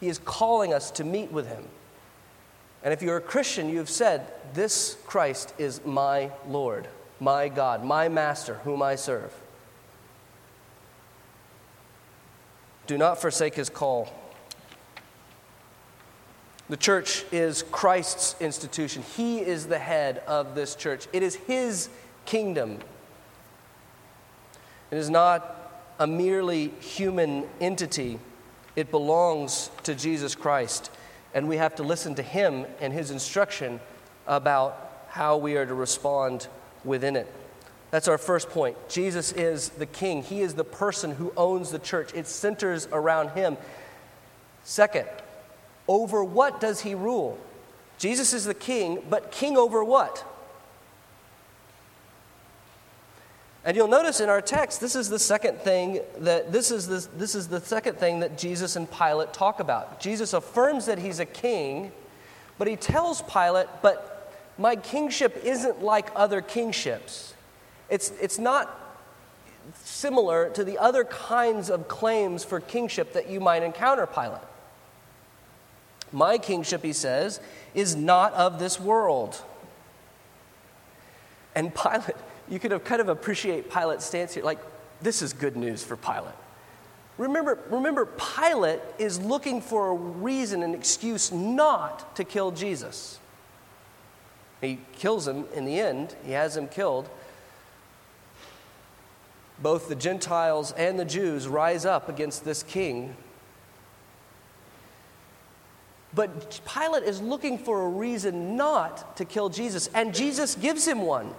He 0.00 0.08
is 0.08 0.18
calling 0.18 0.74
us 0.74 0.90
to 0.92 1.04
meet 1.04 1.32
with 1.32 1.48
him. 1.48 1.64
And 2.86 2.92
if 2.92 3.02
you're 3.02 3.16
a 3.16 3.20
Christian, 3.20 3.68
you 3.68 3.78
have 3.78 3.90
said, 3.90 4.32
This 4.54 4.96
Christ 5.06 5.52
is 5.58 5.84
my 5.84 6.30
Lord, 6.46 6.86
my 7.18 7.48
God, 7.48 7.84
my 7.84 8.08
Master, 8.08 8.60
whom 8.62 8.80
I 8.80 8.94
serve. 8.94 9.34
Do 12.86 12.96
not 12.96 13.20
forsake 13.20 13.56
his 13.56 13.68
call. 13.68 14.14
The 16.68 16.76
church 16.76 17.24
is 17.32 17.64
Christ's 17.72 18.40
institution. 18.40 19.02
He 19.16 19.40
is 19.40 19.66
the 19.66 19.80
head 19.80 20.22
of 20.28 20.54
this 20.54 20.76
church. 20.76 21.08
It 21.12 21.24
is 21.24 21.34
His 21.34 21.88
kingdom. 22.24 22.78
It 24.92 24.98
is 24.98 25.10
not 25.10 25.84
a 25.98 26.06
merely 26.06 26.68
human 26.78 27.48
entity, 27.60 28.20
it 28.76 28.92
belongs 28.92 29.72
to 29.82 29.96
Jesus 29.96 30.36
Christ. 30.36 30.92
And 31.36 31.48
we 31.48 31.58
have 31.58 31.76
to 31.76 31.84
listen 31.84 32.16
to 32.16 32.22
Him 32.22 32.66
and 32.80 32.92
His 32.92 33.12
instruction 33.12 33.78
about 34.26 35.04
how 35.10 35.36
we 35.36 35.56
are 35.56 35.66
to 35.66 35.74
respond 35.74 36.48
within 36.84 37.14
it. 37.14 37.32
That's 37.92 38.08
our 38.08 38.18
first 38.18 38.48
point. 38.48 38.76
Jesus 38.88 39.30
is 39.32 39.68
the 39.68 39.86
king, 39.86 40.24
He 40.24 40.40
is 40.40 40.54
the 40.54 40.64
person 40.64 41.12
who 41.12 41.32
owns 41.36 41.70
the 41.70 41.78
church, 41.78 42.12
it 42.14 42.26
centers 42.26 42.88
around 42.90 43.30
Him. 43.30 43.56
Second, 44.64 45.06
over 45.88 46.24
what 46.24 46.60
does 46.60 46.80
he 46.80 46.94
rule? 46.94 47.38
Jesus 47.98 48.32
is 48.32 48.44
the 48.44 48.54
king, 48.54 49.02
but 49.08 49.30
king 49.30 49.56
over 49.56 49.84
what? 49.84 50.24
And 53.66 53.76
you'll 53.76 53.88
notice 53.88 54.20
in 54.20 54.28
our 54.28 54.40
text, 54.40 54.80
this 54.80 54.94
is 54.94 55.08
the 55.08 55.18
second 55.18 55.58
thing 55.58 56.00
that 56.18 56.52
this 56.52 56.70
is 56.70 56.86
the, 56.86 57.04
this 57.18 57.34
is 57.34 57.48
the 57.48 57.60
second 57.60 57.98
thing 57.98 58.20
that 58.20 58.38
Jesus 58.38 58.76
and 58.76 58.88
Pilate 58.88 59.32
talk 59.32 59.58
about. 59.58 59.98
Jesus 59.98 60.32
affirms 60.34 60.86
that 60.86 61.00
he's 61.00 61.18
a 61.18 61.26
king, 61.26 61.90
but 62.58 62.68
he 62.68 62.76
tells 62.76 63.22
Pilate, 63.22 63.66
but 63.82 64.32
my 64.56 64.76
kingship 64.76 65.42
isn't 65.44 65.82
like 65.82 66.10
other 66.14 66.40
kingships. 66.40 67.34
It's, 67.90 68.12
it's 68.20 68.38
not 68.38 69.02
similar 69.82 70.48
to 70.50 70.62
the 70.62 70.78
other 70.78 71.02
kinds 71.02 71.68
of 71.68 71.88
claims 71.88 72.44
for 72.44 72.60
kingship 72.60 73.14
that 73.14 73.28
you 73.28 73.40
might 73.40 73.64
encounter, 73.64 74.06
Pilate. 74.06 74.42
My 76.12 76.38
kingship, 76.38 76.84
he 76.84 76.92
says, 76.92 77.40
is 77.74 77.96
not 77.96 78.32
of 78.34 78.60
this 78.60 78.78
world. 78.78 79.42
And 81.56 81.74
Pilate, 81.74 82.14
you 82.48 82.58
could 82.58 82.70
have 82.70 82.84
kind 82.84 83.00
of 83.00 83.08
appreciate 83.08 83.70
Pilate's 83.70 84.04
stance 84.04 84.34
here. 84.34 84.44
Like, 84.44 84.58
this 85.00 85.22
is 85.22 85.32
good 85.32 85.56
news 85.56 85.82
for 85.82 85.96
Pilate. 85.96 86.34
Remember, 87.18 87.58
remember, 87.70 88.06
Pilate 88.06 88.80
is 88.98 89.18
looking 89.20 89.60
for 89.60 89.88
a 89.88 89.94
reason, 89.94 90.62
an 90.62 90.74
excuse 90.74 91.32
not 91.32 92.14
to 92.16 92.24
kill 92.24 92.50
Jesus. 92.50 93.18
He 94.60 94.80
kills 94.92 95.26
him 95.26 95.46
in 95.54 95.64
the 95.64 95.80
end, 95.80 96.14
he 96.24 96.32
has 96.32 96.56
him 96.56 96.68
killed. 96.68 97.08
Both 99.62 99.88
the 99.88 99.94
Gentiles 99.94 100.72
and 100.72 100.98
the 100.98 101.04
Jews 101.04 101.48
rise 101.48 101.86
up 101.86 102.08
against 102.08 102.44
this 102.44 102.62
king 102.62 103.16
but 106.16 106.60
Pilate 106.66 107.02
is 107.02 107.20
looking 107.20 107.58
for 107.58 107.82
a 107.82 107.88
reason 107.88 108.56
not 108.56 109.18
to 109.18 109.26
kill 109.26 109.50
Jesus, 109.50 109.90
and 109.92 110.14
Jesus 110.14 110.54
gives 110.54 110.88
him 110.88 111.02
one. 111.02 111.32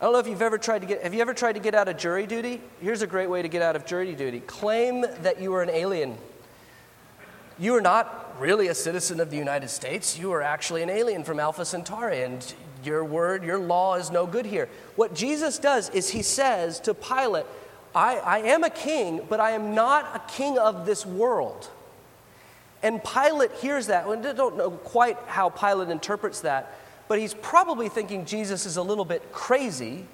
I 0.00 0.04
don't 0.04 0.14
know 0.14 0.18
if 0.18 0.28
you've 0.28 0.40
ever 0.40 0.56
tried 0.56 0.78
to 0.78 0.86
get 0.86 1.02
have 1.02 1.12
you 1.12 1.20
ever 1.20 1.34
tried 1.34 1.52
to 1.52 1.60
get 1.60 1.74
out 1.74 1.86
of 1.86 1.98
jury 1.98 2.26
duty? 2.26 2.62
Here's 2.80 3.02
a 3.02 3.06
great 3.06 3.28
way 3.28 3.42
to 3.42 3.48
get 3.48 3.60
out 3.60 3.76
of 3.76 3.84
jury 3.84 4.14
duty. 4.14 4.40
Claim 4.40 5.02
that 5.22 5.42
you 5.42 5.52
are 5.52 5.62
an 5.62 5.68
alien. 5.68 6.16
You 7.58 7.74
are 7.74 7.82
not 7.82 8.40
really 8.40 8.68
a 8.68 8.74
citizen 8.74 9.20
of 9.20 9.30
the 9.30 9.36
United 9.36 9.68
States. 9.68 10.18
You 10.18 10.32
are 10.32 10.40
actually 10.40 10.82
an 10.82 10.88
alien 10.88 11.22
from 11.22 11.38
Alpha 11.38 11.66
Centauri, 11.66 12.22
and 12.22 12.54
your 12.82 13.04
word, 13.04 13.44
your 13.44 13.58
law 13.58 13.96
is 13.96 14.10
no 14.10 14.26
good 14.26 14.46
here. 14.46 14.70
What 14.96 15.14
Jesus 15.14 15.58
does 15.58 15.90
is 15.90 16.08
he 16.08 16.22
says 16.22 16.80
to 16.80 16.94
Pilate, 16.94 17.44
I, 17.94 18.16
I 18.16 18.38
am 18.38 18.64
a 18.64 18.70
king, 18.70 19.20
but 19.28 19.40
I 19.40 19.50
am 19.50 19.74
not 19.74 20.16
a 20.16 20.32
king 20.32 20.58
of 20.58 20.86
this 20.86 21.04
world. 21.04 21.68
And 22.82 23.04
Pilate 23.04 23.52
hears 23.52 23.88
that. 23.88 24.08
We 24.08 24.16
don't 24.16 24.56
know 24.56 24.70
quite 24.70 25.18
how 25.26 25.50
Pilate 25.50 25.90
interprets 25.90 26.40
that, 26.40 26.74
but 27.10 27.18
he's 27.18 27.34
probably 27.34 27.88
thinking 27.88 28.24
Jesus 28.24 28.66
is 28.66 28.76
a 28.76 28.82
little 28.84 29.04
bit 29.04 29.32
crazy. 29.32 30.04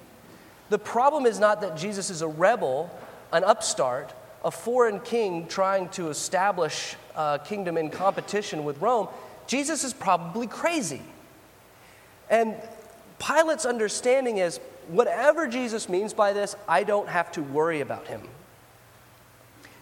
The 0.69 0.79
problem 0.79 1.27
is 1.27 1.39
not 1.39 1.61
that 1.61 1.77
Jesus 1.77 2.09
is 2.09 2.23
a 2.23 2.27
rebel, 2.27 2.89
an 3.31 3.43
upstart, 3.43 4.15
a 4.43 4.49
foreign 4.49 4.99
king 5.01 5.45
trying 5.45 5.89
to 5.89 6.09
establish 6.09 6.95
a 7.15 7.39
kingdom 7.45 7.77
in 7.77 7.91
competition 7.91 8.65
with 8.65 8.81
Rome. 8.81 9.09
Jesus 9.45 9.83
is 9.83 9.93
probably 9.93 10.47
crazy. 10.47 11.03
And 12.31 12.55
Pilate's 13.19 13.67
understanding 13.67 14.39
is 14.39 14.59
whatever 14.87 15.47
Jesus 15.47 15.87
means 15.87 16.13
by 16.13 16.33
this, 16.33 16.55
I 16.67 16.83
don't 16.83 17.09
have 17.09 17.31
to 17.33 17.43
worry 17.43 17.81
about 17.81 18.07
him. 18.07 18.27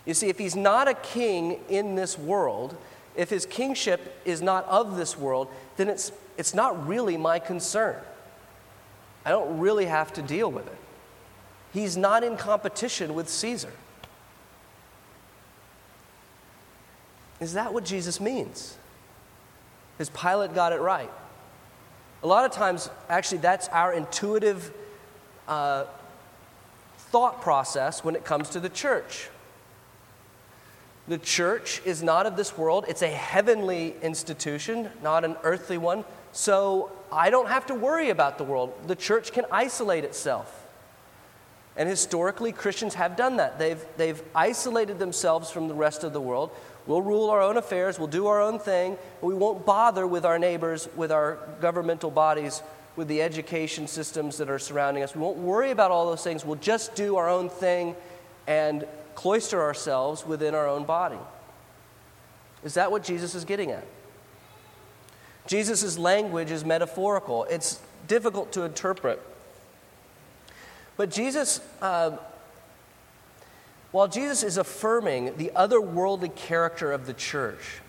You 0.05 0.13
see, 0.13 0.27
if 0.27 0.38
he's 0.38 0.57
not 0.57 0.89
a 0.89 0.95
king 0.95 1.62
in 1.69 1.95
this 1.95 2.19
world, 2.19 2.75
if 3.15 3.29
his 3.29 3.45
kingship 3.45 4.22
is 4.25 4.41
not 4.41 4.65
of 4.65 4.98
this 4.98 5.17
world, 5.17 5.48
then 5.77 5.88
it's, 5.88 6.12
it's 6.37 6.53
not 6.53 6.87
really 6.87 7.17
my 7.17 7.39
concern. 7.39 7.95
I 9.25 9.29
don't 9.29 9.59
really 9.59 9.85
have 9.85 10.13
to 10.13 10.21
deal 10.21 10.51
with 10.51 10.67
it. 10.67 10.77
He's 11.73 11.97
not 11.97 12.23
in 12.23 12.37
competition 12.37 13.15
with 13.15 13.27
Caesar. 13.27 13.71
Is 17.39 17.53
that 17.53 17.73
what 17.73 17.83
Jesus 17.83 18.21
means? 18.21 18.77
Has 19.97 20.09
Pilate 20.09 20.53
got 20.53 20.73
it 20.73 20.79
right? 20.79 21.11
A 22.23 22.27
lot 22.27 22.45
of 22.45 22.51
times, 22.51 22.89
actually, 23.09 23.39
that's 23.39 23.67
our 23.69 23.93
intuitive 23.93 24.73
uh, 25.47 25.85
thought 26.97 27.41
process 27.41 28.03
when 28.03 28.15
it 28.15 28.25
comes 28.25 28.49
to 28.49 28.59
the 28.59 28.69
church. 28.69 29.29
The 31.07 31.17
church 31.17 31.81
is 31.85 32.01
not 32.01 32.25
of 32.25 32.35
this 32.35 32.57
world, 32.57 32.85
it's 32.87 33.03
a 33.03 33.07
heavenly 33.07 33.95
institution, 34.01 34.89
not 35.03 35.23
an 35.23 35.35
earthly 35.43 35.77
one. 35.77 36.03
So 36.35 36.91
I 37.13 37.29
don't 37.29 37.47
have 37.47 37.67
to 37.67 37.73
worry 37.73 38.09
about 38.09 38.37
the 38.37 38.43
world. 38.43 38.73
The 38.87 38.95
church 38.95 39.31
can 39.31 39.45
isolate 39.53 40.03
itself. 40.03 40.67
And 41.77 41.87
historically, 41.87 42.51
Christians 42.51 42.93
have 42.95 43.15
done 43.15 43.37
that. 43.37 43.57
They've, 43.57 43.81
they've 43.95 44.21
isolated 44.35 44.99
themselves 44.99 45.49
from 45.49 45.69
the 45.69 45.73
rest 45.73 46.03
of 46.03 46.11
the 46.11 46.19
world. 46.19 46.51
We'll 46.87 47.01
rule 47.01 47.29
our 47.29 47.41
own 47.41 47.55
affairs, 47.55 47.97
we'll 47.97 48.09
do 48.09 48.27
our 48.27 48.41
own 48.41 48.59
thing, 48.59 48.97
we 49.21 49.33
won't 49.33 49.65
bother 49.65 50.05
with 50.05 50.23
our 50.25 50.37
neighbors, 50.37 50.87
with 50.95 51.11
our 51.11 51.39
governmental 51.61 52.11
bodies, 52.11 52.61
with 52.97 53.07
the 53.07 53.21
education 53.21 53.87
systems 53.87 54.37
that 54.37 54.49
are 54.49 54.59
surrounding 54.59 55.03
us. 55.03 55.15
We 55.15 55.21
won't 55.21 55.37
worry 55.37 55.71
about 55.71 55.89
all 55.89 56.05
those 56.05 56.23
things. 56.23 56.45
We'll 56.45 56.57
just 56.57 56.95
do 56.95 57.15
our 57.15 57.29
own 57.29 57.49
thing 57.49 57.95
and 58.45 58.85
cloister 59.15 59.61
ourselves 59.61 60.25
within 60.25 60.53
our 60.53 60.67
own 60.67 60.83
body. 60.83 61.19
Is 62.63 62.73
that 62.73 62.91
what 62.91 63.03
Jesus 63.03 63.35
is 63.35 63.45
getting 63.45 63.71
at? 63.71 63.85
Jesus' 65.47 65.97
language 65.97 66.51
is 66.51 66.65
metaphorical, 66.65 67.43
it's 67.45 67.79
difficult 68.07 68.51
to 68.53 68.63
interpret. 68.63 69.21
But 70.97 71.11
Jesus, 71.11 71.59
uh, 71.81 72.17
while 73.91 74.07
Jesus 74.07 74.43
is 74.43 74.57
affirming 74.57 75.37
the 75.37 75.51
otherworldly 75.55 76.35
character 76.35 76.91
of 76.91 77.05
the 77.05 77.13
church, 77.13 77.81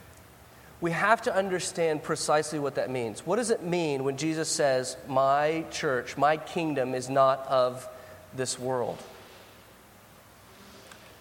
we 0.80 0.90
have 0.90 1.22
to 1.22 1.34
understand 1.34 2.02
precisely 2.02 2.58
what 2.58 2.74
that 2.74 2.90
means. 2.90 3.24
What 3.26 3.36
does 3.36 3.50
it 3.50 3.62
mean 3.62 4.04
when 4.04 4.16
Jesus 4.16 4.48
says, 4.48 4.96
My 5.08 5.64
church, 5.70 6.16
my 6.16 6.36
kingdom 6.36 6.94
is 6.94 7.08
not 7.08 7.46
of 7.46 7.88
this 8.34 8.58
world? 8.58 8.98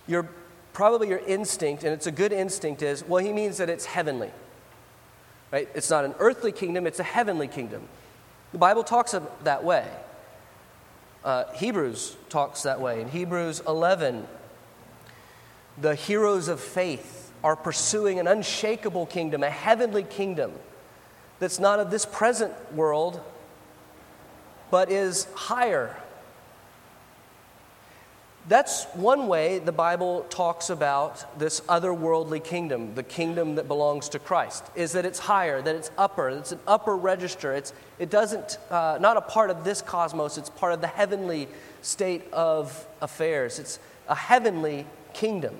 your, 0.08 0.28
probably 0.74 1.10
your 1.10 1.20
instinct, 1.20 1.84
and 1.84 1.94
it's 1.94 2.08
a 2.08 2.12
good 2.12 2.32
instinct, 2.32 2.82
is 2.82 3.04
well, 3.08 3.24
he 3.24 3.34
means 3.34 3.58
that 3.58 3.70
it's 3.70 3.86
heavenly. 3.86 4.32
Right? 5.52 5.70
It's 5.74 5.90
not 5.90 6.06
an 6.06 6.16
earthly 6.20 6.52
kingdom, 6.52 6.88
it's 6.88 7.00
a 7.00 7.04
heavenly 7.04 7.48
kingdom. 7.48 7.84
The 8.52 8.58
Bible 8.58 8.84
talks 8.84 9.14
of 9.14 9.30
that 9.44 9.64
way. 9.64 9.88
Uh, 11.24 11.46
Hebrews 11.54 12.16
talks 12.30 12.64
that 12.64 12.80
way. 12.80 13.02
In 13.02 13.10
Hebrews 13.10 13.62
11, 13.68 14.28
the 15.78 15.96
heroes 15.96 16.48
of 16.48 16.60
faith 16.60 17.32
are 17.44 17.56
pursuing 17.56 18.20
an 18.20 18.28
unshakable 18.28 19.08
kingdom, 19.08 19.44
a 19.44 19.50
heavenly 19.50 20.04
kingdom 20.04 20.52
that's 21.40 21.60
not 21.60 21.80
of 21.80 21.92
this 21.92 22.06
present 22.06 22.54
world, 22.74 23.22
but 24.72 24.90
is 24.90 25.28
higher 25.36 25.96
that's 28.48 28.86
one 28.94 29.28
way 29.28 29.58
the 29.58 29.72
Bible 29.72 30.26
talks 30.30 30.70
about 30.70 31.40
this 31.40 31.62
otherworldly 31.62 32.44
kingdom, 32.44 32.94
the 32.94 33.02
kingdom 33.02 33.56
that 33.56 33.68
belongs 33.68 34.10
to 34.10 34.20
Christ, 34.20 34.64
is 34.76 34.92
that 34.92 35.04
it's 35.04 35.18
higher, 35.18 35.64
that 35.64 35.76
it's 35.76 35.90
upper, 35.98 36.30
it's 36.30 36.52
an 36.52 36.60
upper 36.68 36.96
register. 36.96 37.54
It's, 37.54 37.74
it 37.98 38.12
doesn't, 38.12 38.60
uh, 38.70 39.00
not 39.02 39.18
a 39.18 39.22
part 39.22 39.50
of 39.50 39.64
this 39.64 39.82
cosmos, 39.82 40.38
it's 40.38 40.52
part 40.52 40.74
of 40.74 40.82
the 40.82 40.88
heavenly 40.88 41.48
state 41.82 42.32
of 42.32 42.88
affairs. 43.02 43.58
It's 43.58 43.80
a 44.08 44.16
heavenly 44.16 44.86
kingdom. 45.14 45.56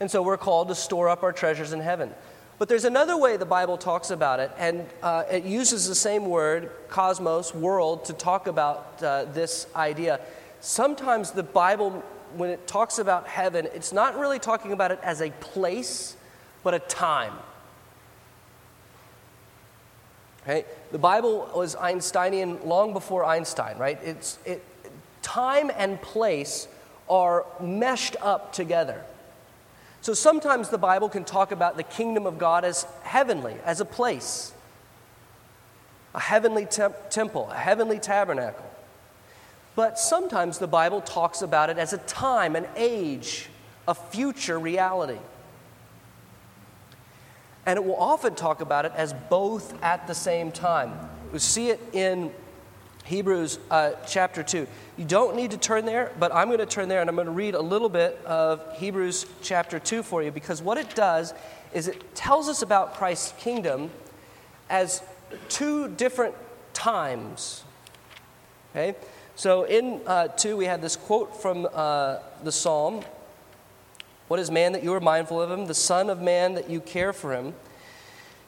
And 0.00 0.10
so 0.10 0.22
we're 0.22 0.38
called 0.38 0.68
to 0.68 0.74
store 0.74 1.10
up 1.10 1.22
our 1.22 1.32
treasures 1.32 1.74
in 1.74 1.80
heaven. 1.80 2.10
But 2.58 2.68
there's 2.68 2.84
another 2.84 3.18
way 3.18 3.36
the 3.36 3.46
Bible 3.46 3.76
talks 3.76 4.10
about 4.10 4.40
it, 4.40 4.50
and 4.58 4.86
uh, 5.02 5.24
it 5.30 5.44
uses 5.44 5.88
the 5.88 5.94
same 5.94 6.26
word, 6.26 6.70
cosmos, 6.88 7.54
world, 7.54 8.06
to 8.06 8.12
talk 8.12 8.46
about 8.46 9.02
uh, 9.02 9.24
this 9.24 9.66
idea 9.74 10.20
sometimes 10.60 11.32
the 11.32 11.42
Bible, 11.42 11.90
when 12.36 12.50
it 12.50 12.66
talks 12.66 12.98
about 12.98 13.26
heaven, 13.26 13.68
it's 13.74 13.92
not 13.92 14.18
really 14.18 14.38
talking 14.38 14.72
about 14.72 14.90
it 14.90 15.00
as 15.02 15.20
a 15.20 15.30
place, 15.30 16.16
but 16.62 16.74
a 16.74 16.78
time. 16.78 17.32
Okay? 20.42 20.64
The 20.92 20.98
Bible 20.98 21.50
was 21.54 21.76
Einsteinian 21.76 22.66
long 22.66 22.92
before 22.92 23.24
Einstein, 23.24 23.76
right? 23.78 23.98
It's, 24.02 24.38
it, 24.44 24.64
time 25.22 25.70
and 25.76 26.00
place 26.00 26.66
are 27.08 27.44
meshed 27.60 28.16
up 28.22 28.52
together. 28.52 29.04
So 30.00 30.14
sometimes 30.14 30.70
the 30.70 30.78
Bible 30.78 31.08
can 31.08 31.24
talk 31.24 31.52
about 31.52 31.76
the 31.76 31.82
kingdom 31.82 32.26
of 32.26 32.38
God 32.38 32.64
as 32.64 32.86
heavenly, 33.02 33.56
as 33.64 33.80
a 33.80 33.84
place, 33.84 34.52
a 36.14 36.20
heavenly 36.20 36.64
temp- 36.64 37.10
temple, 37.10 37.50
a 37.50 37.56
heavenly 37.56 37.98
tabernacle. 37.98 38.69
But 39.80 39.98
sometimes 39.98 40.58
the 40.58 40.66
Bible 40.66 41.00
talks 41.00 41.40
about 41.40 41.70
it 41.70 41.78
as 41.78 41.94
a 41.94 41.96
time, 41.96 42.54
an 42.54 42.66
age, 42.76 43.48
a 43.88 43.94
future 43.94 44.58
reality. 44.58 45.18
And 47.64 47.78
it 47.78 47.84
will 47.86 47.96
often 47.96 48.34
talk 48.34 48.60
about 48.60 48.84
it 48.84 48.92
as 48.94 49.14
both 49.30 49.82
at 49.82 50.06
the 50.06 50.14
same 50.14 50.52
time. 50.52 50.92
We 51.32 51.38
see 51.38 51.70
it 51.70 51.80
in 51.94 52.30
Hebrews 53.06 53.58
uh, 53.70 53.92
chapter 54.06 54.42
2. 54.42 54.66
You 54.98 55.04
don't 55.06 55.34
need 55.34 55.52
to 55.52 55.56
turn 55.56 55.86
there, 55.86 56.12
but 56.18 56.30
I'm 56.34 56.48
going 56.48 56.58
to 56.58 56.66
turn 56.66 56.90
there 56.90 57.00
and 57.00 57.08
I'm 57.08 57.16
going 57.16 57.24
to 57.24 57.32
read 57.32 57.54
a 57.54 57.62
little 57.62 57.88
bit 57.88 58.22
of 58.26 58.76
Hebrews 58.76 59.24
chapter 59.40 59.78
2 59.78 60.02
for 60.02 60.22
you 60.22 60.30
because 60.30 60.60
what 60.60 60.76
it 60.76 60.94
does 60.94 61.32
is 61.72 61.88
it 61.88 62.14
tells 62.14 62.50
us 62.50 62.60
about 62.60 62.96
Christ's 62.96 63.32
kingdom 63.38 63.90
as 64.68 65.02
two 65.48 65.88
different 65.88 66.34
times. 66.74 67.64
Okay? 68.72 68.94
So 69.40 69.64
in 69.64 70.02
uh, 70.06 70.28
2, 70.28 70.54
we 70.58 70.66
have 70.66 70.82
this 70.82 70.96
quote 70.96 71.34
from 71.34 71.66
uh, 71.72 72.18
the 72.44 72.52
psalm 72.52 73.02
What 74.28 74.38
is 74.38 74.50
man 74.50 74.72
that 74.72 74.84
you 74.84 74.92
are 74.92 75.00
mindful 75.00 75.40
of 75.40 75.50
him? 75.50 75.64
The 75.64 75.72
Son 75.72 76.10
of 76.10 76.20
Man 76.20 76.52
that 76.56 76.68
you 76.68 76.78
care 76.78 77.14
for 77.14 77.32
him. 77.32 77.54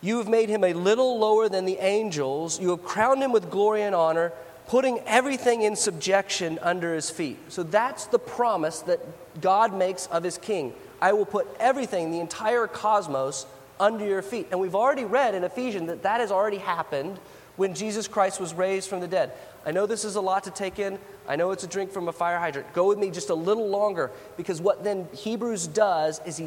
You 0.03 0.19
have 0.19 0.29
made 0.29 0.51
him 0.51 0.63
a 0.63 0.75
little 0.75 1.19
lower 1.19 1.49
than 1.49 1.65
the 1.65 1.79
angels. 1.79 2.61
You 2.61 2.69
have 2.69 2.85
crowned 2.85 3.23
him 3.23 3.33
with 3.33 3.51
glory 3.51 3.81
and 3.85 3.95
honor, 3.95 4.35
putting 4.67 4.99
everything 5.07 5.63
in 5.63 5.77
subjection 5.77 6.59
under 6.61 6.95
his 6.95 7.09
feet. 7.09 7.39
So 7.49 7.63
that's 7.63 8.05
the 8.05 8.19
promise 8.19 8.81
that 8.81 9.01
God 9.41 9.73
makes 9.73 10.09
of 10.09 10.23
his 10.23 10.37
king. 10.37 10.75
I 11.01 11.15
will 11.15 11.25
put 11.25 11.49
everything, 11.59 12.11
the 12.11 12.21
entire 12.21 12.67
cosmos, 12.67 13.47
under 13.81 14.05
your 14.05 14.21
feet. 14.21 14.49
And 14.51 14.61
we've 14.61 14.75
already 14.75 15.07
read 15.07 15.35
in 15.35 15.43
Ephesians 15.43 15.87
that 15.87 16.03
that 16.03 16.21
has 16.21 16.31
already 16.31 16.59
happened 16.59 17.19
when 17.63 17.75
Jesus 17.75 18.09
Christ 18.09 18.41
was 18.41 18.55
raised 18.55 18.89
from 18.89 18.99
the 18.99 19.07
dead. 19.07 19.31
I 19.65 19.71
know 19.71 19.87
this 19.87 20.05
is 20.05 20.17
a 20.17 20.21
lot 20.21 20.43
to 20.45 20.51
take 20.51 20.81
in. 20.81 20.99
I 21.29 21.37
know 21.37 21.53
it's 21.53 21.63
a 21.63 21.69
drink 21.69 21.93
from 21.93 22.09
a 22.09 22.13
fire 22.13 22.41
hydrant. 22.41 22.73
Go 22.73 22.89
with 22.89 22.99
me 22.99 23.09
just 23.09 23.31
a 23.31 23.37
little 23.37 23.69
longer 23.69 24.11
because 24.37 24.61
what 24.61 24.83
then 24.83 25.09
Hebrews 25.15 25.69
does 25.69 26.21
is 26.27 26.37
he, 26.37 26.47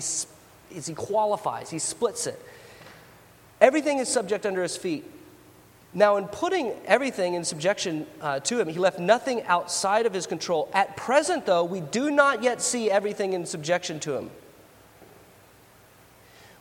is 0.75 0.86
he 0.86 0.93
qualifies, 0.93 1.69
he 1.69 1.80
splits 1.80 2.28
it. 2.28 2.38
Everything 3.62 3.99
is 3.99 4.10
subject 4.10 4.45
under 4.45 4.62
his 4.62 4.75
feet. 4.75 5.06
Now, 5.93 6.17
in 6.17 6.25
putting 6.25 6.73
everything 6.86 7.36
in 7.36 7.45
subjection 7.45 8.06
uh, 8.19 8.41
to 8.41 8.60
him, 8.60 8.67
he 8.67 8.78
left 8.78 8.99
nothing 8.99 9.41
outside 9.43 10.06
of 10.06 10.13
his 10.13 10.28
control. 10.28 10.69
At 10.73 10.97
present, 10.97 11.45
though, 11.45 11.63
we 11.63 11.80
do 11.80 12.12
not 12.12 12.43
yet 12.43 12.62
see 12.62 12.91
everything 12.91 13.32
in 13.32 13.45
subjection 13.45 14.01
to 14.01 14.17
him 14.17 14.32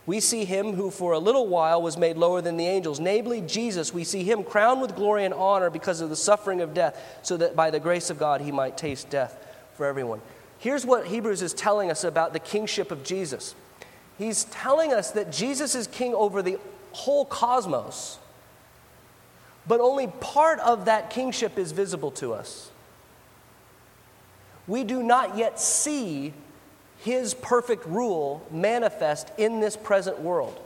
we 0.05 0.19
see 0.19 0.45
him 0.45 0.73
who 0.73 0.91
for 0.91 1.13
a 1.13 1.19
little 1.19 1.47
while 1.47 1.81
was 1.81 1.97
made 1.97 2.17
lower 2.17 2.41
than 2.41 2.57
the 2.57 2.67
angels, 2.67 2.99
namely 2.99 3.41
Jesus. 3.41 3.93
We 3.93 4.03
see 4.03 4.23
him 4.23 4.43
crowned 4.43 4.81
with 4.81 4.95
glory 4.95 5.25
and 5.25 5.33
honor 5.33 5.69
because 5.69 6.01
of 6.01 6.09
the 6.09 6.15
suffering 6.15 6.61
of 6.61 6.73
death, 6.73 7.19
so 7.23 7.37
that 7.37 7.55
by 7.55 7.71
the 7.71 7.79
grace 7.79 8.09
of 8.09 8.19
God 8.19 8.41
he 8.41 8.51
might 8.51 8.77
taste 8.77 9.09
death 9.09 9.37
for 9.73 9.85
everyone. 9.85 10.21
Here's 10.59 10.85
what 10.85 11.07
Hebrews 11.07 11.41
is 11.41 11.53
telling 11.53 11.89
us 11.89 12.03
about 12.03 12.33
the 12.33 12.39
kingship 12.39 12.91
of 12.91 13.03
Jesus 13.03 13.55
He's 14.17 14.45
telling 14.45 14.93
us 14.93 15.11
that 15.11 15.31
Jesus 15.31 15.75
is 15.75 15.87
king 15.87 16.13
over 16.13 16.41
the 16.41 16.57
whole 16.93 17.25
cosmos, 17.25 18.17
but 19.67 19.81
only 19.81 20.07
part 20.07 20.59
of 20.59 20.85
that 20.85 21.09
kingship 21.09 21.57
is 21.57 21.73
visible 21.73 22.11
to 22.11 22.33
us. 22.33 22.71
We 24.67 24.83
do 24.83 25.03
not 25.03 25.37
yet 25.37 25.59
see 25.59 26.33
his 27.05 27.35
perfect 27.35 27.85
rule 27.85 28.43
manifest 28.49 29.31
in 29.37 29.59
this 29.59 29.77
present 29.77 30.19
world. 30.19 30.59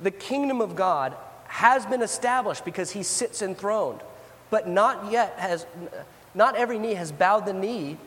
The 0.00 0.10
kingdom 0.10 0.62
of 0.62 0.74
God 0.74 1.14
has 1.48 1.84
been 1.84 2.00
established 2.00 2.64
because 2.64 2.90
he 2.92 3.02
sits 3.02 3.42
enthroned, 3.42 4.00
but 4.48 4.66
not 4.66 5.12
yet 5.12 5.34
has, 5.36 5.66
not 6.34 6.56
every 6.56 6.78
knee 6.78 6.94
has 6.94 7.12
bowed 7.12 7.44
the 7.44 7.52
knee 7.52 7.98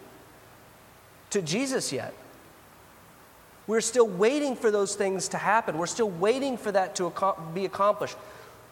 to 1.30 1.44
Jesus 1.44 1.94
yet. 1.94 2.16
We're 3.68 3.80
still 3.80 4.08
waiting 4.08 4.56
for 4.56 4.72
those 4.72 4.96
things 4.96 5.28
to 5.30 5.38
happen. 5.38 5.78
We're 5.78 5.86
still 5.86 6.10
waiting 6.10 6.58
for 6.58 6.72
that 6.72 6.96
to 6.96 7.14
be 7.54 7.66
accomplished. 7.66 8.18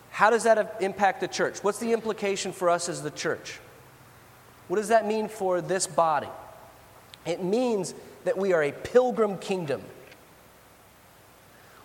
How 0.10 0.32
does 0.32 0.44
that 0.46 0.78
impact 0.82 1.22
the 1.22 1.28
church? 1.28 1.60
What's 1.64 1.78
the 1.78 1.94
implication 1.94 2.52
for 2.52 2.68
us 2.68 2.90
as 2.90 3.04
the 3.04 3.12
church? 3.12 3.60
What 4.70 4.78
does 4.78 4.88
that 4.88 5.06
mean 5.06 5.28
for 5.28 5.62
this 5.62 5.86
body? 5.86 6.30
It 7.26 7.44
means 7.44 7.94
that 8.24 8.38
we 8.38 8.54
are 8.54 8.64
a 8.64 8.72
pilgrim 8.72 9.38
kingdom. 9.38 9.82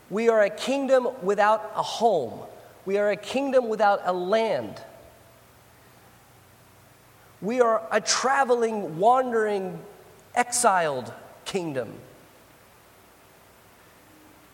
We 0.09 0.29
are 0.29 0.43
a 0.43 0.51
kingdom 0.51 1.09
without 1.23 1.73
a 1.75 1.83
home. 1.83 2.41
We 2.85 2.99
are 2.99 3.11
a 3.11 3.17
kingdom 3.17 3.69
without 3.69 4.01
a 4.05 4.13
land. 4.13 4.81
We 7.43 7.61
are 7.61 7.83
a 7.91 8.01
traveling, 8.01 8.99
wandering, 8.99 9.81
exiled 10.35 11.13
kingdom. 11.45 11.93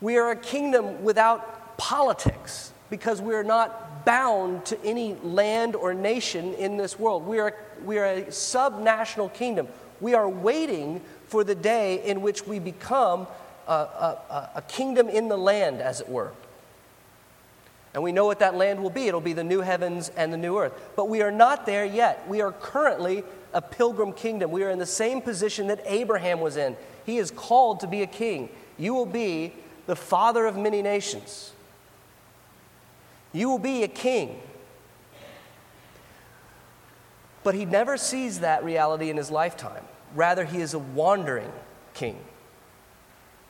We 0.01 0.16
are 0.16 0.31
a 0.31 0.37
kingdom 0.37 1.05
without 1.05 1.79
politics 1.79 2.73
because 2.90 3.23
we 3.23 3.35
are 3.35 3.45
not 3.45 4.05
bound 4.05 4.64
to 4.66 4.85
any 4.85 5.14
land 5.23 5.77
or 5.77 5.95
nation 5.95 6.55
in 6.55 6.77
this 6.77 6.99
world. 6.99 7.27
We 7.27 7.38
are, 7.38 7.55
we 7.85 7.99
are 7.99 8.07
a 8.07 8.23
subnational 8.25 9.33
kingdom. 9.33 9.68
We 10.03 10.15
are 10.15 10.29
waiting 10.29 11.01
for 11.29 11.45
the 11.45 11.55
day 11.55 12.05
in 12.05 12.21
which 12.21 12.47
we 12.47 12.59
become 12.59 13.27
a, 13.67 13.73
a, 13.73 14.51
a 14.57 14.62
kingdom 14.69 15.09
in 15.09 15.29
the 15.29 15.38
land, 15.38 15.81
as 15.81 16.01
it 16.01 16.09
were. 16.09 16.33
And 17.95 18.03
we 18.03 18.11
know 18.11 18.27
what 18.27 18.41
that 18.41 18.55
land 18.55 18.83
will 18.83 18.91
be. 18.91 19.07
It'll 19.07 19.21
be 19.21 19.33
the 19.33 19.45
new 19.45 19.61
heavens 19.61 20.11
and 20.17 20.33
the 20.33 20.37
new 20.37 20.59
earth. 20.59 20.73
But 20.97 21.09
we 21.09 21.23
are 21.23 21.31
not 21.31 21.67
there 21.67 21.85
yet. 21.85 22.27
We 22.29 22.41
are 22.41 22.51
currently 22.53 23.23
a 23.53 23.62
pilgrim 23.62 24.12
kingdom. 24.12 24.51
We 24.51 24.65
are 24.65 24.71
in 24.71 24.79
the 24.79 24.87
same 24.87 25.21
position 25.21 25.69
that 25.69 25.81
Abraham 25.85 26.41
was 26.41 26.57
in. 26.57 26.77
He 27.07 27.19
is 27.19 27.31
called 27.31 27.81
to 27.81 27.87
be 27.87 28.03
a 28.03 28.07
king. 28.07 28.49
You 28.79 28.95
will 28.95 29.07
be 29.07 29.53
the 29.87 29.97
father 29.97 30.47
of 30.47 30.57
many 30.57 30.83
nations. 30.83 31.53
You 33.33 33.49
will 33.49 33.59
be 33.59 33.83
a 33.85 33.88
king. 33.88 34.41
But 37.45 37.55
he 37.55 37.65
never 37.65 37.97
sees 37.97 38.41
that 38.41 38.65
reality 38.65 39.11
in 39.11 39.17
his 39.17 39.31
lifetime. 39.31 39.85
Rather, 40.14 40.44
he 40.44 40.61
is 40.61 40.75
a 40.75 40.79
wandering 40.79 41.51
king. 41.94 42.18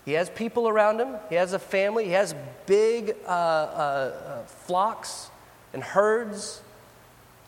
He 0.04 0.12
has 0.12 0.30
people 0.30 0.68
around 0.68 1.00
him, 1.00 1.16
he 1.28 1.36
has 1.36 1.52
a 1.52 1.58
family, 1.58 2.06
he 2.06 2.12
has 2.12 2.34
big 2.66 3.14
uh, 3.24 3.28
uh, 3.28 3.32
uh, 3.32 4.42
flocks 4.44 5.30
and 5.72 5.82
herds. 5.82 6.60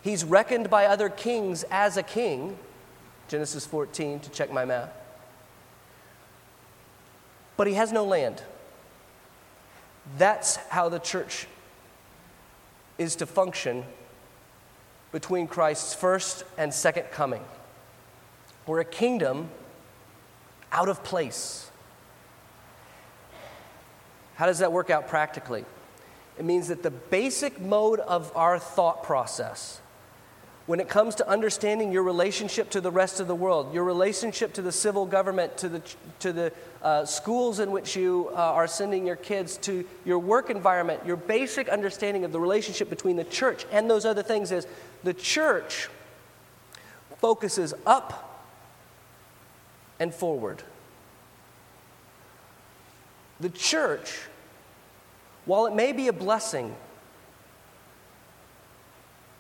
He's 0.03 0.25
reckoned 0.25 0.71
by 0.71 0.87
other 0.87 1.09
kings 1.09 1.65
as 1.71 1.97
a 1.97 2.03
king. 2.03 2.57
Genesis 3.27 3.67
14, 3.67 4.21
to 4.21 4.31
check 4.31 4.53
my 4.53 4.65
math. 4.65 4.91
But 7.57 7.67
he 7.67 7.75
has 7.75 7.91
no 7.91 8.05
land. 8.05 8.43
That's 10.19 10.57
how 10.57 10.89
the 10.89 10.99
church 10.99 11.47
is 12.99 13.17
to 13.17 13.27
function 13.27 13.85
between 15.11 15.47
Christ's 15.47 15.95
first 15.95 16.45
and 16.59 16.73
second 16.73 17.05
coming. 17.11 17.43
We're 18.67 18.81
a 18.81 18.85
kingdom 18.85 19.51
out 20.73 20.89
of 20.89 21.05
place. 21.05 21.71
How 24.37 24.47
does 24.47 24.59
that 24.59 24.73
work 24.73 24.91
out 24.91 25.09
practically? 25.09 25.65
It 26.39 26.45
means 26.45 26.69
that 26.69 26.83
the 26.83 26.91
basic 26.91 27.61
mode 27.61 28.01
of 28.01 28.35
our 28.37 28.59
thought 28.59 29.03
process 29.05 29.81
when 30.67 30.81
it 30.81 30.89
comes 30.89 31.15
to 31.17 31.29
understanding 31.29 31.93
your 31.93 32.03
relationship 32.03 32.71
to 32.71 32.81
the 32.81 32.91
rest 32.91 33.21
of 33.21 33.29
the 33.29 33.35
world, 33.35 33.75
your 33.75 33.85
relationship 33.85 34.55
to 34.55 34.63
the 34.63 34.73
civil 34.73 35.05
government, 35.05 35.59
to 35.59 35.69
the, 35.69 35.83
to 36.21 36.33
the 36.33 36.51
uh, 36.83 37.05
schools 37.05 37.61
in 37.61 37.71
which 37.71 37.95
you 37.95 38.31
uh, 38.33 38.37
are 38.37 38.67
sending 38.67 39.07
your 39.07 39.17
kids, 39.17 39.59
to 39.59 39.85
your 40.07 40.19
work 40.19 40.49
environment, 40.49 41.05
your 41.05 41.17
basic 41.17 41.69
understanding 41.69 42.25
of 42.25 42.33
the 42.33 42.41
relationship 42.41 42.89
between 42.89 43.17
the 43.17 43.25
church 43.25 43.67
and 43.71 43.91
those 43.91 44.07
other 44.07 44.23
things 44.23 44.51
is 44.53 44.67
the 45.03 45.13
church 45.13 45.91
focuses 47.19 47.75
up 47.85 48.34
and 49.99 50.15
forward. 50.15 50.63
The 53.41 53.51
church, 53.51 54.21
while 55.45 55.67
it 55.67 55.75
may 55.75 55.93
be 55.93 56.09
a 56.09 56.13
blessing 56.13 56.75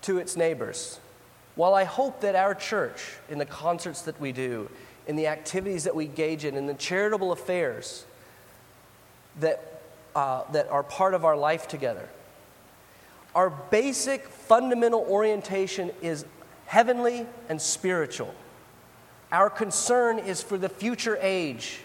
to 0.03 0.19
its 0.19 0.37
neighbors, 0.37 0.99
while 1.55 1.75
I 1.75 1.85
hope 1.85 2.21
that 2.23 2.35
our 2.35 2.55
church, 2.55 3.17
in 3.29 3.39
the 3.39 3.47
concerts 3.47 4.03
that 4.03 4.21
we 4.21 4.33
do, 4.33 4.69
in 5.07 5.17
the 5.17 5.29
activities 5.29 5.85
that 5.85 5.95
we 5.95 6.07
engage 6.07 6.45
in, 6.45 6.57
in 6.57 6.67
the 6.67 6.75
charitable 6.75 7.33
affairs 7.33 8.05
that, 9.41 9.83
uh, 10.17 10.43
that 10.53 10.69
are 10.69 10.83
part 10.83 11.15
of 11.15 11.25
our 11.25 11.37
life 11.37 11.69
together, 11.69 12.09
our 13.35 13.51
basic 13.51 14.29
fundamental 14.29 15.01
orientation 15.09 15.91
is 16.03 16.25
heavenly 16.67 17.27
and 17.49 17.61
spiritual. 17.61 18.35
Our 19.35 19.51
concern 19.51 20.21
is 20.21 20.41
for 20.41 20.57
the 20.57 20.69
future 20.69 21.19
age 21.21 21.81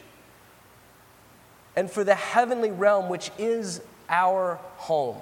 and 1.76 1.90
for 1.90 2.04
the 2.04 2.14
heavenly 2.14 2.70
realm, 2.70 3.10
which 3.10 3.32
is 3.40 3.82
our 4.08 4.60
home. 4.78 5.18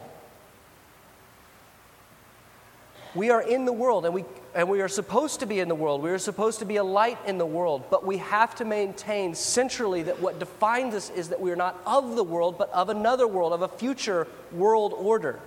We 3.16 3.30
are 3.30 3.42
in 3.42 3.64
the 3.64 3.72
world 3.72 4.04
and 4.04 4.14
we, 4.14 4.26
and 4.54 4.68
we 4.68 4.82
are 4.82 4.90
supposed 4.90 5.40
to 5.40 5.46
be 5.46 5.62
in 5.62 5.70
the 5.70 5.76
world. 5.76 6.02
We 6.02 6.10
are 6.10 6.18
supposed 6.18 6.60
to 6.60 6.66
be 6.66 6.76
a 6.76 6.84
light 6.84 7.18
in 7.26 7.38
the 7.38 7.46
world, 7.46 7.86
but 7.90 8.06
we 8.06 8.18
have 8.18 8.56
to 8.56 8.66
maintain 8.66 9.34
centrally 9.34 10.04
that 10.04 10.20
what 10.20 10.38
defines 10.38 10.96
us 10.96 11.10
is 11.12 11.30
that 11.30 11.40
we 11.40 11.50
are 11.52 11.56
not 11.56 11.82
of 11.86 12.18
the 12.18 12.26
world, 12.26 12.58
but 12.58 12.70
of 12.72 12.90
another 12.90 13.26
world, 13.26 13.54
of 13.54 13.62
a 13.62 13.70
future 13.70 14.28
world 14.52 14.92
order. 14.92 15.40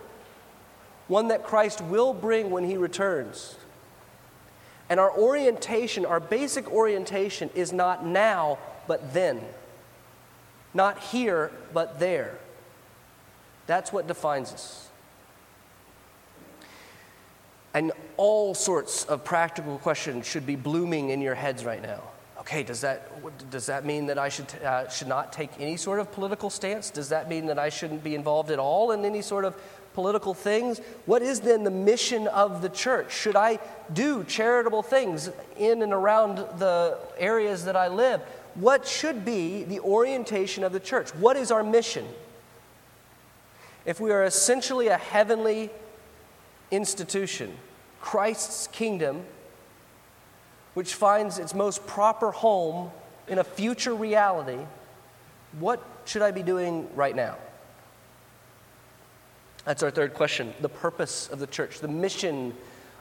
One 1.08 1.28
that 1.28 1.44
Christ 1.44 1.82
will 1.82 2.14
bring 2.14 2.50
when 2.50 2.64
he 2.64 2.78
returns. 2.78 3.54
And 4.90 4.98
our 4.98 5.16
orientation, 5.16 6.04
our 6.04 6.20
basic 6.20 6.70
orientation, 6.70 7.48
is 7.54 7.72
not 7.72 8.04
now, 8.04 8.58
but 8.88 9.14
then. 9.14 9.40
Not 10.74 10.98
here, 10.98 11.52
but 11.72 12.00
there. 12.00 12.36
That's 13.68 13.92
what 13.92 14.08
defines 14.08 14.52
us. 14.52 14.88
And 17.72 17.92
all 18.16 18.52
sorts 18.54 19.04
of 19.04 19.24
practical 19.24 19.78
questions 19.78 20.26
should 20.26 20.44
be 20.44 20.56
blooming 20.56 21.10
in 21.10 21.20
your 21.20 21.36
heads 21.36 21.64
right 21.64 21.80
now. 21.80 22.02
Okay, 22.40 22.64
does 22.64 22.80
that, 22.80 23.50
does 23.50 23.66
that 23.66 23.84
mean 23.84 24.06
that 24.06 24.18
I 24.18 24.28
should, 24.28 24.52
uh, 24.64 24.88
should 24.88 25.06
not 25.06 25.32
take 25.32 25.50
any 25.60 25.76
sort 25.76 26.00
of 26.00 26.10
political 26.10 26.50
stance? 26.50 26.90
Does 26.90 27.10
that 27.10 27.28
mean 27.28 27.46
that 27.46 27.60
I 27.60 27.68
shouldn't 27.68 28.02
be 28.02 28.16
involved 28.16 28.50
at 28.50 28.58
all 28.58 28.90
in 28.90 29.04
any 29.04 29.22
sort 29.22 29.44
of 29.44 29.54
political 29.94 30.34
things? 30.34 30.80
What 31.06 31.22
is 31.22 31.40
then 31.40 31.64
the 31.64 31.70
mission 31.70 32.28
of 32.28 32.62
the 32.62 32.68
church? 32.68 33.12
Should 33.12 33.36
I 33.36 33.58
do 33.92 34.24
charitable 34.24 34.82
things 34.82 35.30
in 35.56 35.82
and 35.82 35.92
around 35.92 36.38
the 36.58 36.98
areas 37.18 37.64
that 37.64 37.76
I 37.76 37.88
live? 37.88 38.20
What 38.54 38.86
should 38.86 39.24
be 39.24 39.64
the 39.64 39.80
orientation 39.80 40.64
of 40.64 40.72
the 40.72 40.80
church? 40.80 41.14
What 41.14 41.36
is 41.36 41.50
our 41.50 41.62
mission? 41.62 42.06
If 43.84 44.00
we 44.00 44.10
are 44.10 44.24
essentially 44.24 44.88
a 44.88 44.96
heavenly 44.96 45.70
institution, 46.70 47.56
Christ's 48.00 48.66
kingdom, 48.68 49.24
which 50.74 50.94
finds 50.94 51.38
its 51.38 51.54
most 51.54 51.86
proper 51.86 52.30
home 52.30 52.90
in 53.28 53.38
a 53.38 53.44
future 53.44 53.94
reality, 53.94 54.58
what 55.58 55.82
should 56.04 56.22
I 56.22 56.30
be 56.30 56.42
doing 56.42 56.88
right 56.94 57.14
now? 57.14 57.36
That's 59.70 59.84
our 59.84 59.92
third 59.92 60.14
question. 60.14 60.52
The 60.60 60.68
purpose 60.68 61.28
of 61.28 61.38
the 61.38 61.46
church, 61.46 61.78
the 61.78 61.86
mission 61.86 62.54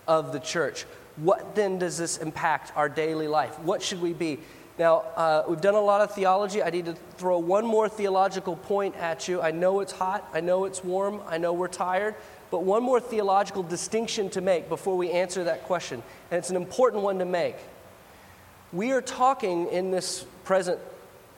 of 0.08 0.32
the 0.32 0.40
church. 0.40 0.86
What 1.16 1.56
then 1.56 1.80
does 1.80 1.98
this 1.98 2.20
impact 2.20 2.72
our 2.76 2.88
daily 2.88 3.28
life? 3.28 3.58
What 3.62 3.82
should 3.82 4.00
we 4.00 4.14
be? 4.14 4.38
Now, 4.78 4.98
uh, 5.16 5.46
we've 5.50 5.62
done 5.62 5.74
a 5.74 5.82
lot 5.82 6.02
of 6.02 6.14
theology. 6.14 6.62
I 6.62 6.70
need 6.70 6.86
to 6.86 6.94
throw 7.18 7.40
one 7.40 7.66
more 7.66 7.90
theological 7.90 8.56
point 8.56 8.96
at 8.98 9.28
you. 9.28 9.42
I 9.42 9.50
know 9.50 9.80
it's 9.80 9.92
hot. 9.92 10.30
I 10.32 10.42
know 10.42 10.66
it's 10.66 10.84
warm. 10.84 11.22
I 11.26 11.40
know 11.40 11.54
we're 11.54 11.70
tired. 11.70 12.14
But 12.52 12.62
one 12.62 12.84
more 12.84 13.00
theological 13.00 13.64
distinction 13.64 14.30
to 14.30 14.42
make 14.42 14.70
before 14.70 14.96
we 14.96 15.10
answer 15.10 15.46
that 15.46 15.64
question, 15.64 16.04
and 16.30 16.38
it's 16.38 16.52
an 16.52 16.56
important 16.56 17.02
one 17.02 17.18
to 17.18 17.26
make. 17.26 17.56
We 18.72 18.92
are 18.92 19.02
talking 19.02 19.70
in 19.70 19.90
this 19.90 20.24
present 20.44 20.80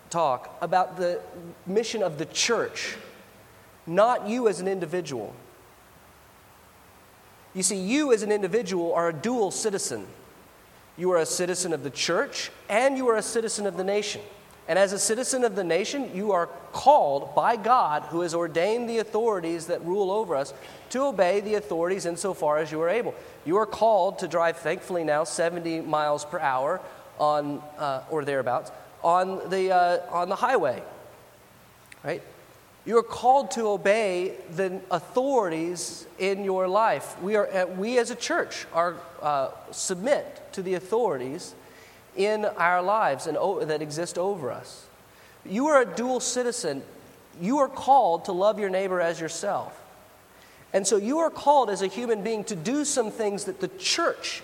talk 0.09 0.57
about 0.61 0.97
the 0.97 1.21
mission 1.65 2.03
of 2.03 2.17
the 2.17 2.25
church, 2.25 2.97
not 3.87 4.27
you 4.27 4.47
as 4.47 4.59
an 4.59 4.67
individual. 4.67 5.33
You 7.53 7.63
see, 7.63 7.75
you 7.75 8.13
as 8.13 8.23
an 8.23 8.31
individual 8.31 8.93
are 8.93 9.09
a 9.09 9.13
dual 9.13 9.51
citizen. 9.51 10.07
You 10.97 11.11
are 11.11 11.17
a 11.17 11.25
citizen 11.25 11.73
of 11.73 11.83
the 11.83 11.89
church 11.89 12.51
and 12.69 12.97
you 12.97 13.09
are 13.09 13.17
a 13.17 13.21
citizen 13.21 13.65
of 13.65 13.77
the 13.77 13.83
nation. 13.83 14.21
And 14.67 14.77
as 14.79 14.93
a 14.93 14.99
citizen 14.99 15.43
of 15.43 15.55
the 15.55 15.63
nation, 15.63 16.15
you 16.15 16.31
are 16.31 16.47
called 16.71 17.35
by 17.35 17.55
God, 17.55 18.03
who 18.03 18.21
has 18.21 18.33
ordained 18.33 18.89
the 18.89 18.99
authorities 18.99 19.67
that 19.67 19.83
rule 19.83 20.11
over 20.11 20.35
us, 20.35 20.53
to 20.91 21.03
obey 21.03 21.39
the 21.41 21.55
authorities 21.55 22.05
insofar 22.05 22.59
as 22.59 22.71
you 22.71 22.79
are 22.81 22.89
able. 22.89 23.15
You 23.43 23.57
are 23.57 23.65
called 23.65 24.19
to 24.19 24.27
drive, 24.27 24.57
thankfully 24.57 25.03
now, 25.03 25.23
70 25.23 25.81
miles 25.81 26.23
per 26.23 26.39
hour 26.39 26.79
on, 27.19 27.61
uh, 27.77 28.03
or 28.09 28.23
thereabouts, 28.23 28.71
on 29.03 29.49
the, 29.49 29.71
uh, 29.71 29.99
on 30.11 30.29
the 30.29 30.35
highway. 30.35 30.81
Right? 32.03 32.21
You 32.85 32.97
are 32.97 33.03
called 33.03 33.51
to 33.51 33.67
obey 33.67 34.35
the 34.55 34.81
authorities 34.89 36.07
in 36.17 36.43
your 36.43 36.67
life. 36.67 37.21
We, 37.21 37.35
are, 37.35 37.47
uh, 37.47 37.65
we 37.67 37.99
as 37.99 38.09
a 38.09 38.15
church 38.15 38.65
are 38.73 38.95
uh, 39.21 39.49
submit 39.71 40.41
to 40.53 40.63
the 40.63 40.73
authorities 40.73 41.53
in 42.15 42.45
our 42.45 42.81
lives 42.81 43.27
and 43.27 43.37
o- 43.37 43.63
that 43.63 43.81
exist 43.81 44.17
over 44.17 44.51
us. 44.51 44.87
You 45.45 45.67
are 45.67 45.81
a 45.81 45.85
dual 45.85 46.19
citizen. 46.19 46.81
You 47.39 47.59
are 47.59 47.69
called 47.69 48.25
to 48.25 48.31
love 48.31 48.59
your 48.59 48.69
neighbor 48.69 48.99
as 48.99 49.19
yourself. 49.19 49.77
And 50.73 50.87
so 50.87 50.97
you 50.97 51.19
are 51.19 51.29
called 51.29 51.69
as 51.69 51.81
a 51.81 51.87
human 51.87 52.23
being 52.23 52.43
to 52.45 52.55
do 52.55 52.83
some 52.83 53.11
things 53.11 53.45
that 53.45 53.59
the 53.59 53.67
church, 53.67 54.41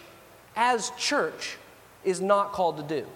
as 0.55 0.91
church, 0.91 1.57
is 2.03 2.21
not 2.21 2.51
called 2.51 2.77
to 2.77 2.83
do. 2.83 3.07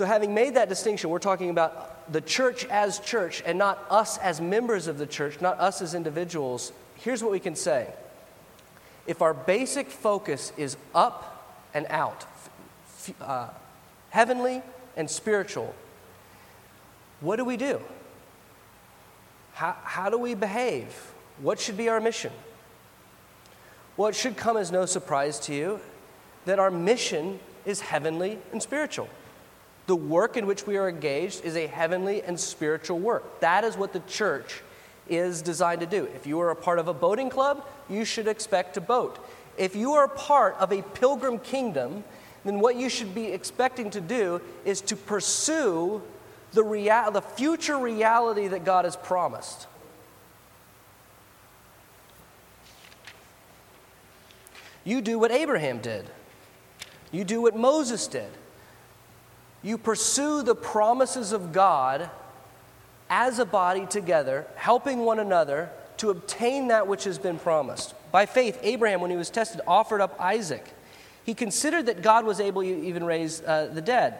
So, 0.00 0.06
having 0.06 0.32
made 0.32 0.54
that 0.54 0.70
distinction, 0.70 1.10
we're 1.10 1.18
talking 1.18 1.50
about 1.50 2.10
the 2.10 2.22
church 2.22 2.64
as 2.64 3.00
church 3.00 3.42
and 3.44 3.58
not 3.58 3.84
us 3.90 4.16
as 4.16 4.40
members 4.40 4.86
of 4.86 4.96
the 4.96 5.04
church, 5.06 5.42
not 5.42 5.60
us 5.60 5.82
as 5.82 5.92
individuals. 5.94 6.72
Here's 6.94 7.22
what 7.22 7.30
we 7.30 7.38
can 7.38 7.54
say 7.54 7.86
if 9.06 9.20
our 9.20 9.34
basic 9.34 9.90
focus 9.90 10.54
is 10.56 10.78
up 10.94 11.54
and 11.74 11.84
out, 11.90 12.24
uh, 13.20 13.50
heavenly 14.08 14.62
and 14.96 15.10
spiritual, 15.10 15.74
what 17.20 17.36
do 17.36 17.44
we 17.44 17.58
do? 17.58 17.78
How, 19.52 19.76
how 19.82 20.08
do 20.08 20.16
we 20.16 20.34
behave? 20.34 21.12
What 21.42 21.60
should 21.60 21.76
be 21.76 21.90
our 21.90 22.00
mission? 22.00 22.32
Well, 23.98 24.08
it 24.08 24.14
should 24.14 24.38
come 24.38 24.56
as 24.56 24.72
no 24.72 24.86
surprise 24.86 25.38
to 25.40 25.54
you 25.54 25.78
that 26.46 26.58
our 26.58 26.70
mission 26.70 27.38
is 27.66 27.82
heavenly 27.82 28.38
and 28.50 28.62
spiritual. 28.62 29.10
The 29.86 29.96
work 29.96 30.36
in 30.36 30.46
which 30.46 30.66
we 30.66 30.76
are 30.76 30.88
engaged 30.88 31.44
is 31.44 31.56
a 31.56 31.66
heavenly 31.66 32.22
and 32.22 32.38
spiritual 32.38 32.98
work. 32.98 33.40
That 33.40 33.64
is 33.64 33.76
what 33.76 33.92
the 33.92 34.00
church 34.00 34.62
is 35.08 35.42
designed 35.42 35.80
to 35.80 35.86
do. 35.86 36.04
If 36.14 36.26
you 36.26 36.38
are 36.40 36.50
a 36.50 36.56
part 36.56 36.78
of 36.78 36.86
a 36.86 36.94
boating 36.94 37.30
club, 37.30 37.66
you 37.88 38.04
should 38.04 38.28
expect 38.28 38.74
to 38.74 38.80
boat. 38.80 39.18
If 39.58 39.74
you 39.74 39.92
are 39.94 40.04
a 40.04 40.08
part 40.08 40.56
of 40.58 40.72
a 40.72 40.82
pilgrim 40.82 41.38
kingdom, 41.38 42.04
then 42.44 42.60
what 42.60 42.76
you 42.76 42.88
should 42.88 43.14
be 43.14 43.26
expecting 43.26 43.90
to 43.90 44.00
do 44.00 44.40
is 44.64 44.80
to 44.82 44.96
pursue 44.96 46.00
the, 46.52 46.62
the 47.12 47.22
future 47.22 47.76
reality 47.76 48.48
that 48.48 48.64
God 48.64 48.84
has 48.84 48.96
promised. 48.96 49.66
You 54.84 55.00
do 55.00 55.18
what 55.18 55.30
Abraham 55.30 55.78
did. 55.80 56.08
You 57.12 57.24
do 57.24 57.42
what 57.42 57.56
Moses 57.56 58.06
did. 58.06 58.30
You 59.62 59.76
pursue 59.78 60.42
the 60.42 60.54
promises 60.54 61.32
of 61.32 61.52
God 61.52 62.10
as 63.08 63.38
a 63.38 63.44
body 63.44 63.86
together, 63.86 64.46
helping 64.56 65.00
one 65.00 65.18
another 65.18 65.70
to 65.98 66.10
obtain 66.10 66.68
that 66.68 66.86
which 66.86 67.04
has 67.04 67.18
been 67.18 67.38
promised. 67.38 67.94
By 68.10 68.24
faith, 68.24 68.58
Abraham, 68.62 69.00
when 69.00 69.10
he 69.10 69.16
was 69.16 69.28
tested, 69.28 69.60
offered 69.66 70.00
up 70.00 70.18
Isaac. 70.18 70.64
He 71.24 71.34
considered 71.34 71.86
that 71.86 72.02
God 72.02 72.24
was 72.24 72.40
able 72.40 72.62
to 72.62 72.68
even 72.68 73.04
raise 73.04 73.42
uh, 73.42 73.70
the 73.72 73.82
dead. 73.82 74.14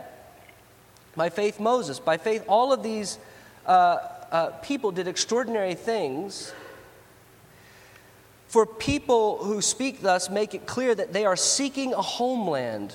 By 1.16 1.30
faith, 1.30 1.58
Moses. 1.58 1.98
By 1.98 2.18
faith, 2.18 2.44
all 2.46 2.72
of 2.72 2.82
these 2.82 3.18
uh, 3.66 3.98
uh, 4.30 4.46
people 4.62 4.90
did 4.92 5.08
extraordinary 5.08 5.74
things. 5.74 6.52
For 8.48 8.66
people 8.66 9.38
who 9.38 9.62
speak 9.62 10.02
thus, 10.02 10.28
make 10.28 10.54
it 10.54 10.66
clear 10.66 10.94
that 10.94 11.12
they 11.12 11.24
are 11.24 11.36
seeking 11.36 11.94
a 11.94 12.02
homeland 12.02 12.94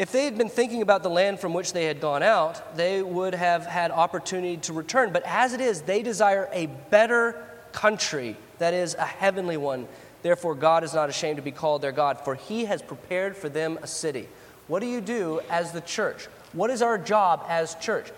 if 0.00 0.12
they 0.12 0.24
had 0.24 0.38
been 0.38 0.48
thinking 0.48 0.80
about 0.80 1.02
the 1.02 1.10
land 1.10 1.38
from 1.38 1.52
which 1.52 1.74
they 1.74 1.84
had 1.84 2.00
gone 2.00 2.22
out, 2.22 2.74
they 2.74 3.02
would 3.02 3.34
have 3.34 3.66
had 3.66 3.90
opportunity 3.90 4.56
to 4.56 4.72
return. 4.72 5.12
But 5.12 5.22
as 5.26 5.52
it 5.52 5.60
is, 5.60 5.82
they 5.82 6.02
desire 6.02 6.48
a 6.54 6.68
better 6.88 7.44
country, 7.72 8.34
that 8.60 8.72
is, 8.72 8.94
a 8.94 9.04
heavenly 9.04 9.58
one. 9.58 9.86
Therefore, 10.22 10.54
God 10.54 10.84
is 10.84 10.94
not 10.94 11.10
ashamed 11.10 11.36
to 11.36 11.42
be 11.42 11.50
called 11.50 11.82
their 11.82 11.92
God, 11.92 12.18
for 12.24 12.34
he 12.34 12.64
has 12.64 12.80
prepared 12.80 13.36
for 13.36 13.50
them 13.50 13.78
a 13.82 13.86
city. 13.86 14.26
What 14.68 14.80
do 14.80 14.86
you 14.86 15.02
do 15.02 15.42
as 15.50 15.72
the 15.72 15.82
church? 15.82 16.28
What 16.54 16.70
is 16.70 16.80
our 16.80 16.96
job 16.96 17.44
as 17.46 17.74
church? 17.74 18.10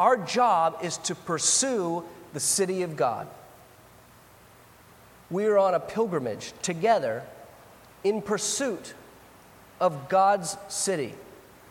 Our 0.00 0.16
job 0.16 0.78
is 0.82 0.96
to 0.98 1.14
pursue 1.14 2.02
the 2.32 2.40
city 2.40 2.82
of 2.82 2.96
God. 2.96 3.28
We 5.30 5.46
are 5.46 5.58
on 5.58 5.74
a 5.74 5.80
pilgrimage 5.80 6.54
together 6.60 7.22
in 8.02 8.20
pursuit 8.20 8.94
of 9.80 10.08
God's 10.08 10.56
city, 10.68 11.14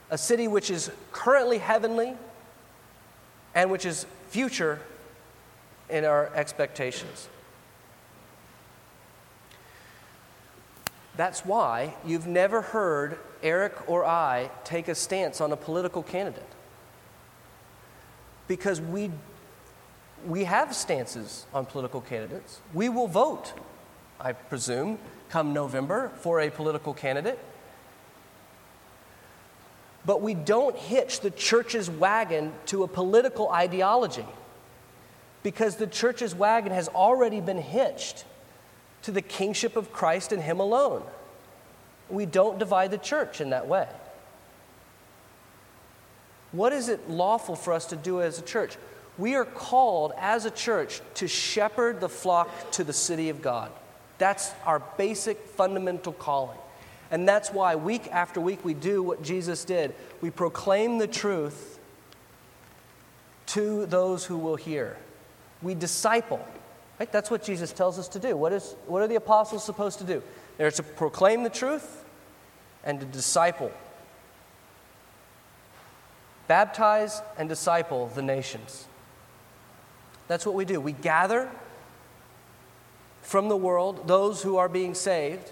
a 0.09 0.17
city 0.17 0.47
which 0.47 0.69
is 0.69 0.91
currently 1.11 1.59
heavenly 1.59 2.15
and 3.53 3.71
which 3.71 3.85
is 3.85 4.05
future 4.29 4.79
in 5.89 6.05
our 6.05 6.31
expectations. 6.33 7.29
That's 11.15 11.45
why 11.45 11.95
you've 12.05 12.27
never 12.27 12.61
heard 12.61 13.19
Eric 13.43 13.89
or 13.89 14.05
I 14.05 14.49
take 14.63 14.87
a 14.87 14.95
stance 14.95 15.41
on 15.41 15.51
a 15.51 15.57
political 15.57 16.01
candidate. 16.01 16.47
Because 18.47 18.79
we, 18.79 19.11
we 20.25 20.45
have 20.45 20.73
stances 20.73 21.45
on 21.53 21.65
political 21.65 22.01
candidates. 22.01 22.61
We 22.73 22.87
will 22.89 23.07
vote, 23.07 23.53
I 24.19 24.31
presume, 24.31 24.97
come 25.29 25.53
November 25.53 26.11
for 26.21 26.39
a 26.39 26.49
political 26.49 26.93
candidate. 26.93 27.37
But 30.05 30.21
we 30.21 30.33
don't 30.33 30.75
hitch 30.75 31.19
the 31.19 31.31
church's 31.31 31.89
wagon 31.89 32.53
to 32.67 32.83
a 32.83 32.88
political 32.88 33.49
ideology 33.49 34.25
because 35.43 35.75
the 35.75 35.88
church's 35.88 36.33
wagon 36.35 36.71
has 36.71 36.88
already 36.89 37.41
been 37.41 37.62
hitched 37.62 38.25
to 39.03 39.12
the 39.12 39.21
kingship 39.21 39.75
of 39.75 39.91
Christ 39.91 40.31
and 40.31 40.41
Him 40.41 40.59
alone. 40.59 41.03
We 42.09 42.25
don't 42.25 42.59
divide 42.59 42.91
the 42.91 42.97
church 42.97 43.39
in 43.39 43.51
that 43.51 43.67
way. 43.67 43.88
What 46.51 46.73
is 46.73 46.89
it 46.89 47.09
lawful 47.09 47.55
for 47.55 47.73
us 47.73 47.85
to 47.88 47.95
do 47.95 48.21
as 48.21 48.39
a 48.39 48.41
church? 48.41 48.77
We 49.17 49.35
are 49.35 49.45
called 49.45 50.13
as 50.17 50.45
a 50.45 50.51
church 50.51 51.01
to 51.15 51.27
shepherd 51.27 51.99
the 51.99 52.09
flock 52.09 52.71
to 52.71 52.83
the 52.83 52.93
city 52.93 53.29
of 53.29 53.41
God. 53.41 53.71
That's 54.17 54.51
our 54.65 54.79
basic 54.97 55.38
fundamental 55.47 56.13
calling. 56.13 56.57
And 57.11 57.27
that's 57.27 57.51
why 57.51 57.75
week 57.75 58.07
after 58.11 58.39
week 58.39 58.63
we 58.63 58.73
do 58.73 59.01
what 59.01 59.23
Jesus 59.23 59.65
did. 59.65 59.95
We 60.21 60.29
proclaim 60.29 60.97
the 60.97 61.07
truth 61.07 61.79
to 63.47 63.85
those 63.87 64.25
who 64.25 64.37
will 64.37 64.55
hear. 64.55 64.97
We 65.61 65.73
disciple. 65.73 66.45
Right? 66.99 67.11
That's 67.11 67.31
what 67.31 67.43
Jesus 67.43 67.71
tells 67.71 67.97
us 67.97 68.07
to 68.09 68.19
do. 68.19 68.37
What, 68.37 68.53
is, 68.53 68.75
what 68.85 69.01
are 69.01 69.07
the 69.07 69.15
apostles 69.15 69.63
supposed 69.63 69.99
to 69.99 70.03
do? 70.03 70.21
They're 70.57 70.69
to 70.71 70.83
proclaim 70.83 71.43
the 71.43 71.49
truth 71.49 72.03
and 72.83 72.99
to 72.99 73.05
disciple. 73.05 73.71
Baptize 76.47 77.21
and 77.37 77.47
disciple 77.47 78.07
the 78.13 78.21
nations. 78.21 78.85
That's 80.27 80.45
what 80.45 80.55
we 80.55 80.65
do. 80.65 80.79
We 80.79 80.91
gather 80.91 81.49
from 83.21 83.49
the 83.49 83.57
world 83.57 84.07
those 84.07 84.43
who 84.43 84.57
are 84.57 84.69
being 84.69 84.93
saved 84.93 85.51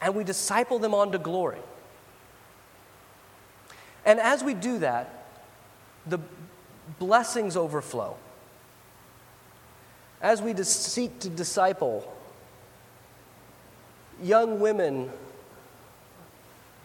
and 0.00 0.14
we 0.14 0.24
disciple 0.24 0.78
them 0.78 0.94
on 0.94 1.12
to 1.12 1.18
glory. 1.18 1.58
And 4.04 4.20
as 4.20 4.42
we 4.42 4.54
do 4.54 4.78
that, 4.78 5.26
the 6.06 6.18
blessings 6.98 7.56
overflow. 7.56 8.16
As 10.20 10.40
we 10.40 10.54
seek 10.62 11.18
to 11.20 11.28
disciple 11.28 12.12
young 14.22 14.58
women 14.58 15.10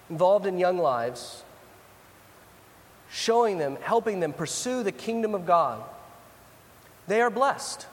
involved 0.09 0.45
in 0.45 0.59
young 0.59 0.77
lives, 0.77 1.43
showing 3.09 3.57
them, 3.57 3.77
helping 3.81 4.19
them 4.19 4.33
pursue 4.33 4.83
the 4.83 4.91
kingdom 4.91 5.33
of 5.33 5.45
God, 5.45 5.83
they 7.07 7.21
are 7.21 7.29
blessed 7.29 7.87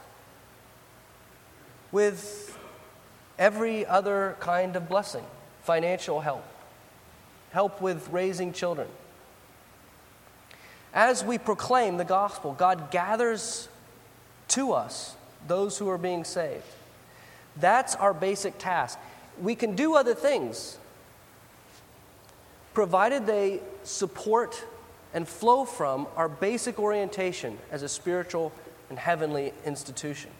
with 1.92 2.58
every 3.40 3.84
other 3.86 4.36
kind 4.38 4.76
of 4.76 4.88
blessing, 4.88 5.24
financial 5.62 6.20
help. 6.20 6.44
help 7.52 7.80
with 7.80 8.08
raising 8.12 8.52
children. 8.52 8.86
As 10.94 11.24
we 11.24 11.38
proclaim 11.38 11.96
the 11.96 12.04
gospel, 12.04 12.52
God 12.52 12.92
gathers 12.92 13.68
to 14.48 14.72
us 14.72 15.16
those 15.48 15.78
who 15.78 15.88
are 15.88 15.98
being 15.98 16.22
saved. 16.22 16.62
That's 17.56 17.96
our 17.96 18.14
basic 18.14 18.58
task. 18.58 18.98
We 19.40 19.54
can 19.56 19.74
do 19.74 19.96
other 19.96 20.14
things, 20.14 20.78
provided 22.74 23.26
they 23.26 23.60
support 23.82 24.64
and 25.12 25.26
flow 25.26 25.64
from 25.64 26.06
our 26.14 26.28
basic 26.28 26.78
orientation 26.78 27.58
as 27.72 27.82
a 27.82 27.88
spiritual 27.88 28.52
and 28.90 28.98
heavenly 28.98 29.52
institution. 29.64 30.30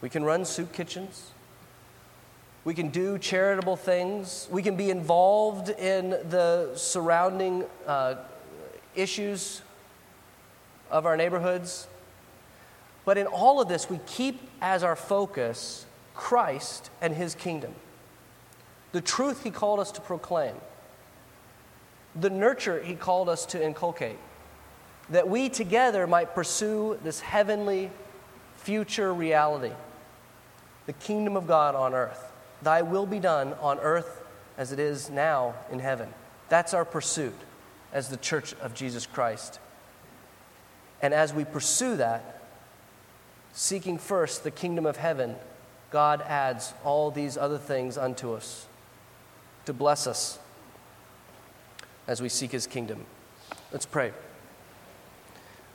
We 0.00 0.08
can 0.08 0.24
run 0.24 0.44
soup 0.44 0.72
kitchens. 0.72 1.32
We 2.68 2.74
can 2.74 2.90
do 2.90 3.16
charitable 3.16 3.76
things. 3.76 4.46
We 4.50 4.62
can 4.62 4.76
be 4.76 4.90
involved 4.90 5.70
in 5.70 6.10
the 6.10 6.72
surrounding 6.74 7.64
uh, 7.86 8.16
issues 8.94 9.62
of 10.90 11.06
our 11.06 11.16
neighborhoods. 11.16 11.88
But 13.06 13.16
in 13.16 13.26
all 13.26 13.62
of 13.62 13.68
this, 13.68 13.88
we 13.88 13.98
keep 14.06 14.42
as 14.60 14.82
our 14.82 14.96
focus 14.96 15.86
Christ 16.14 16.90
and 17.00 17.14
his 17.14 17.34
kingdom, 17.34 17.74
the 18.92 19.00
truth 19.00 19.44
he 19.44 19.50
called 19.50 19.80
us 19.80 19.90
to 19.92 20.02
proclaim, 20.02 20.54
the 22.14 22.28
nurture 22.28 22.82
he 22.82 22.94
called 22.94 23.30
us 23.30 23.46
to 23.46 23.64
inculcate, 23.64 24.18
that 25.08 25.26
we 25.26 25.48
together 25.48 26.06
might 26.06 26.34
pursue 26.34 26.98
this 27.02 27.20
heavenly 27.20 27.90
future 28.56 29.14
reality, 29.14 29.72
the 30.84 30.92
kingdom 30.92 31.34
of 31.34 31.46
God 31.46 31.74
on 31.74 31.94
earth. 31.94 32.27
Thy 32.62 32.82
will 32.82 33.06
be 33.06 33.20
done 33.20 33.54
on 33.60 33.78
earth 33.78 34.22
as 34.56 34.72
it 34.72 34.78
is 34.78 35.10
now 35.10 35.54
in 35.70 35.78
heaven. 35.78 36.08
That's 36.48 36.74
our 36.74 36.84
pursuit 36.84 37.34
as 37.92 38.08
the 38.08 38.16
church 38.16 38.54
of 38.60 38.74
Jesus 38.74 39.06
Christ. 39.06 39.60
And 41.00 41.14
as 41.14 41.32
we 41.32 41.44
pursue 41.44 41.96
that, 41.96 42.42
seeking 43.52 43.98
first 43.98 44.44
the 44.44 44.50
kingdom 44.50 44.86
of 44.86 44.96
heaven, 44.96 45.36
God 45.90 46.22
adds 46.22 46.74
all 46.84 47.10
these 47.10 47.36
other 47.36 47.58
things 47.58 47.96
unto 47.96 48.32
us 48.32 48.66
to 49.66 49.72
bless 49.72 50.06
us 50.06 50.38
as 52.06 52.20
we 52.20 52.28
seek 52.28 52.50
his 52.52 52.66
kingdom. 52.66 53.06
Let's 53.72 53.86
pray. 53.86 54.12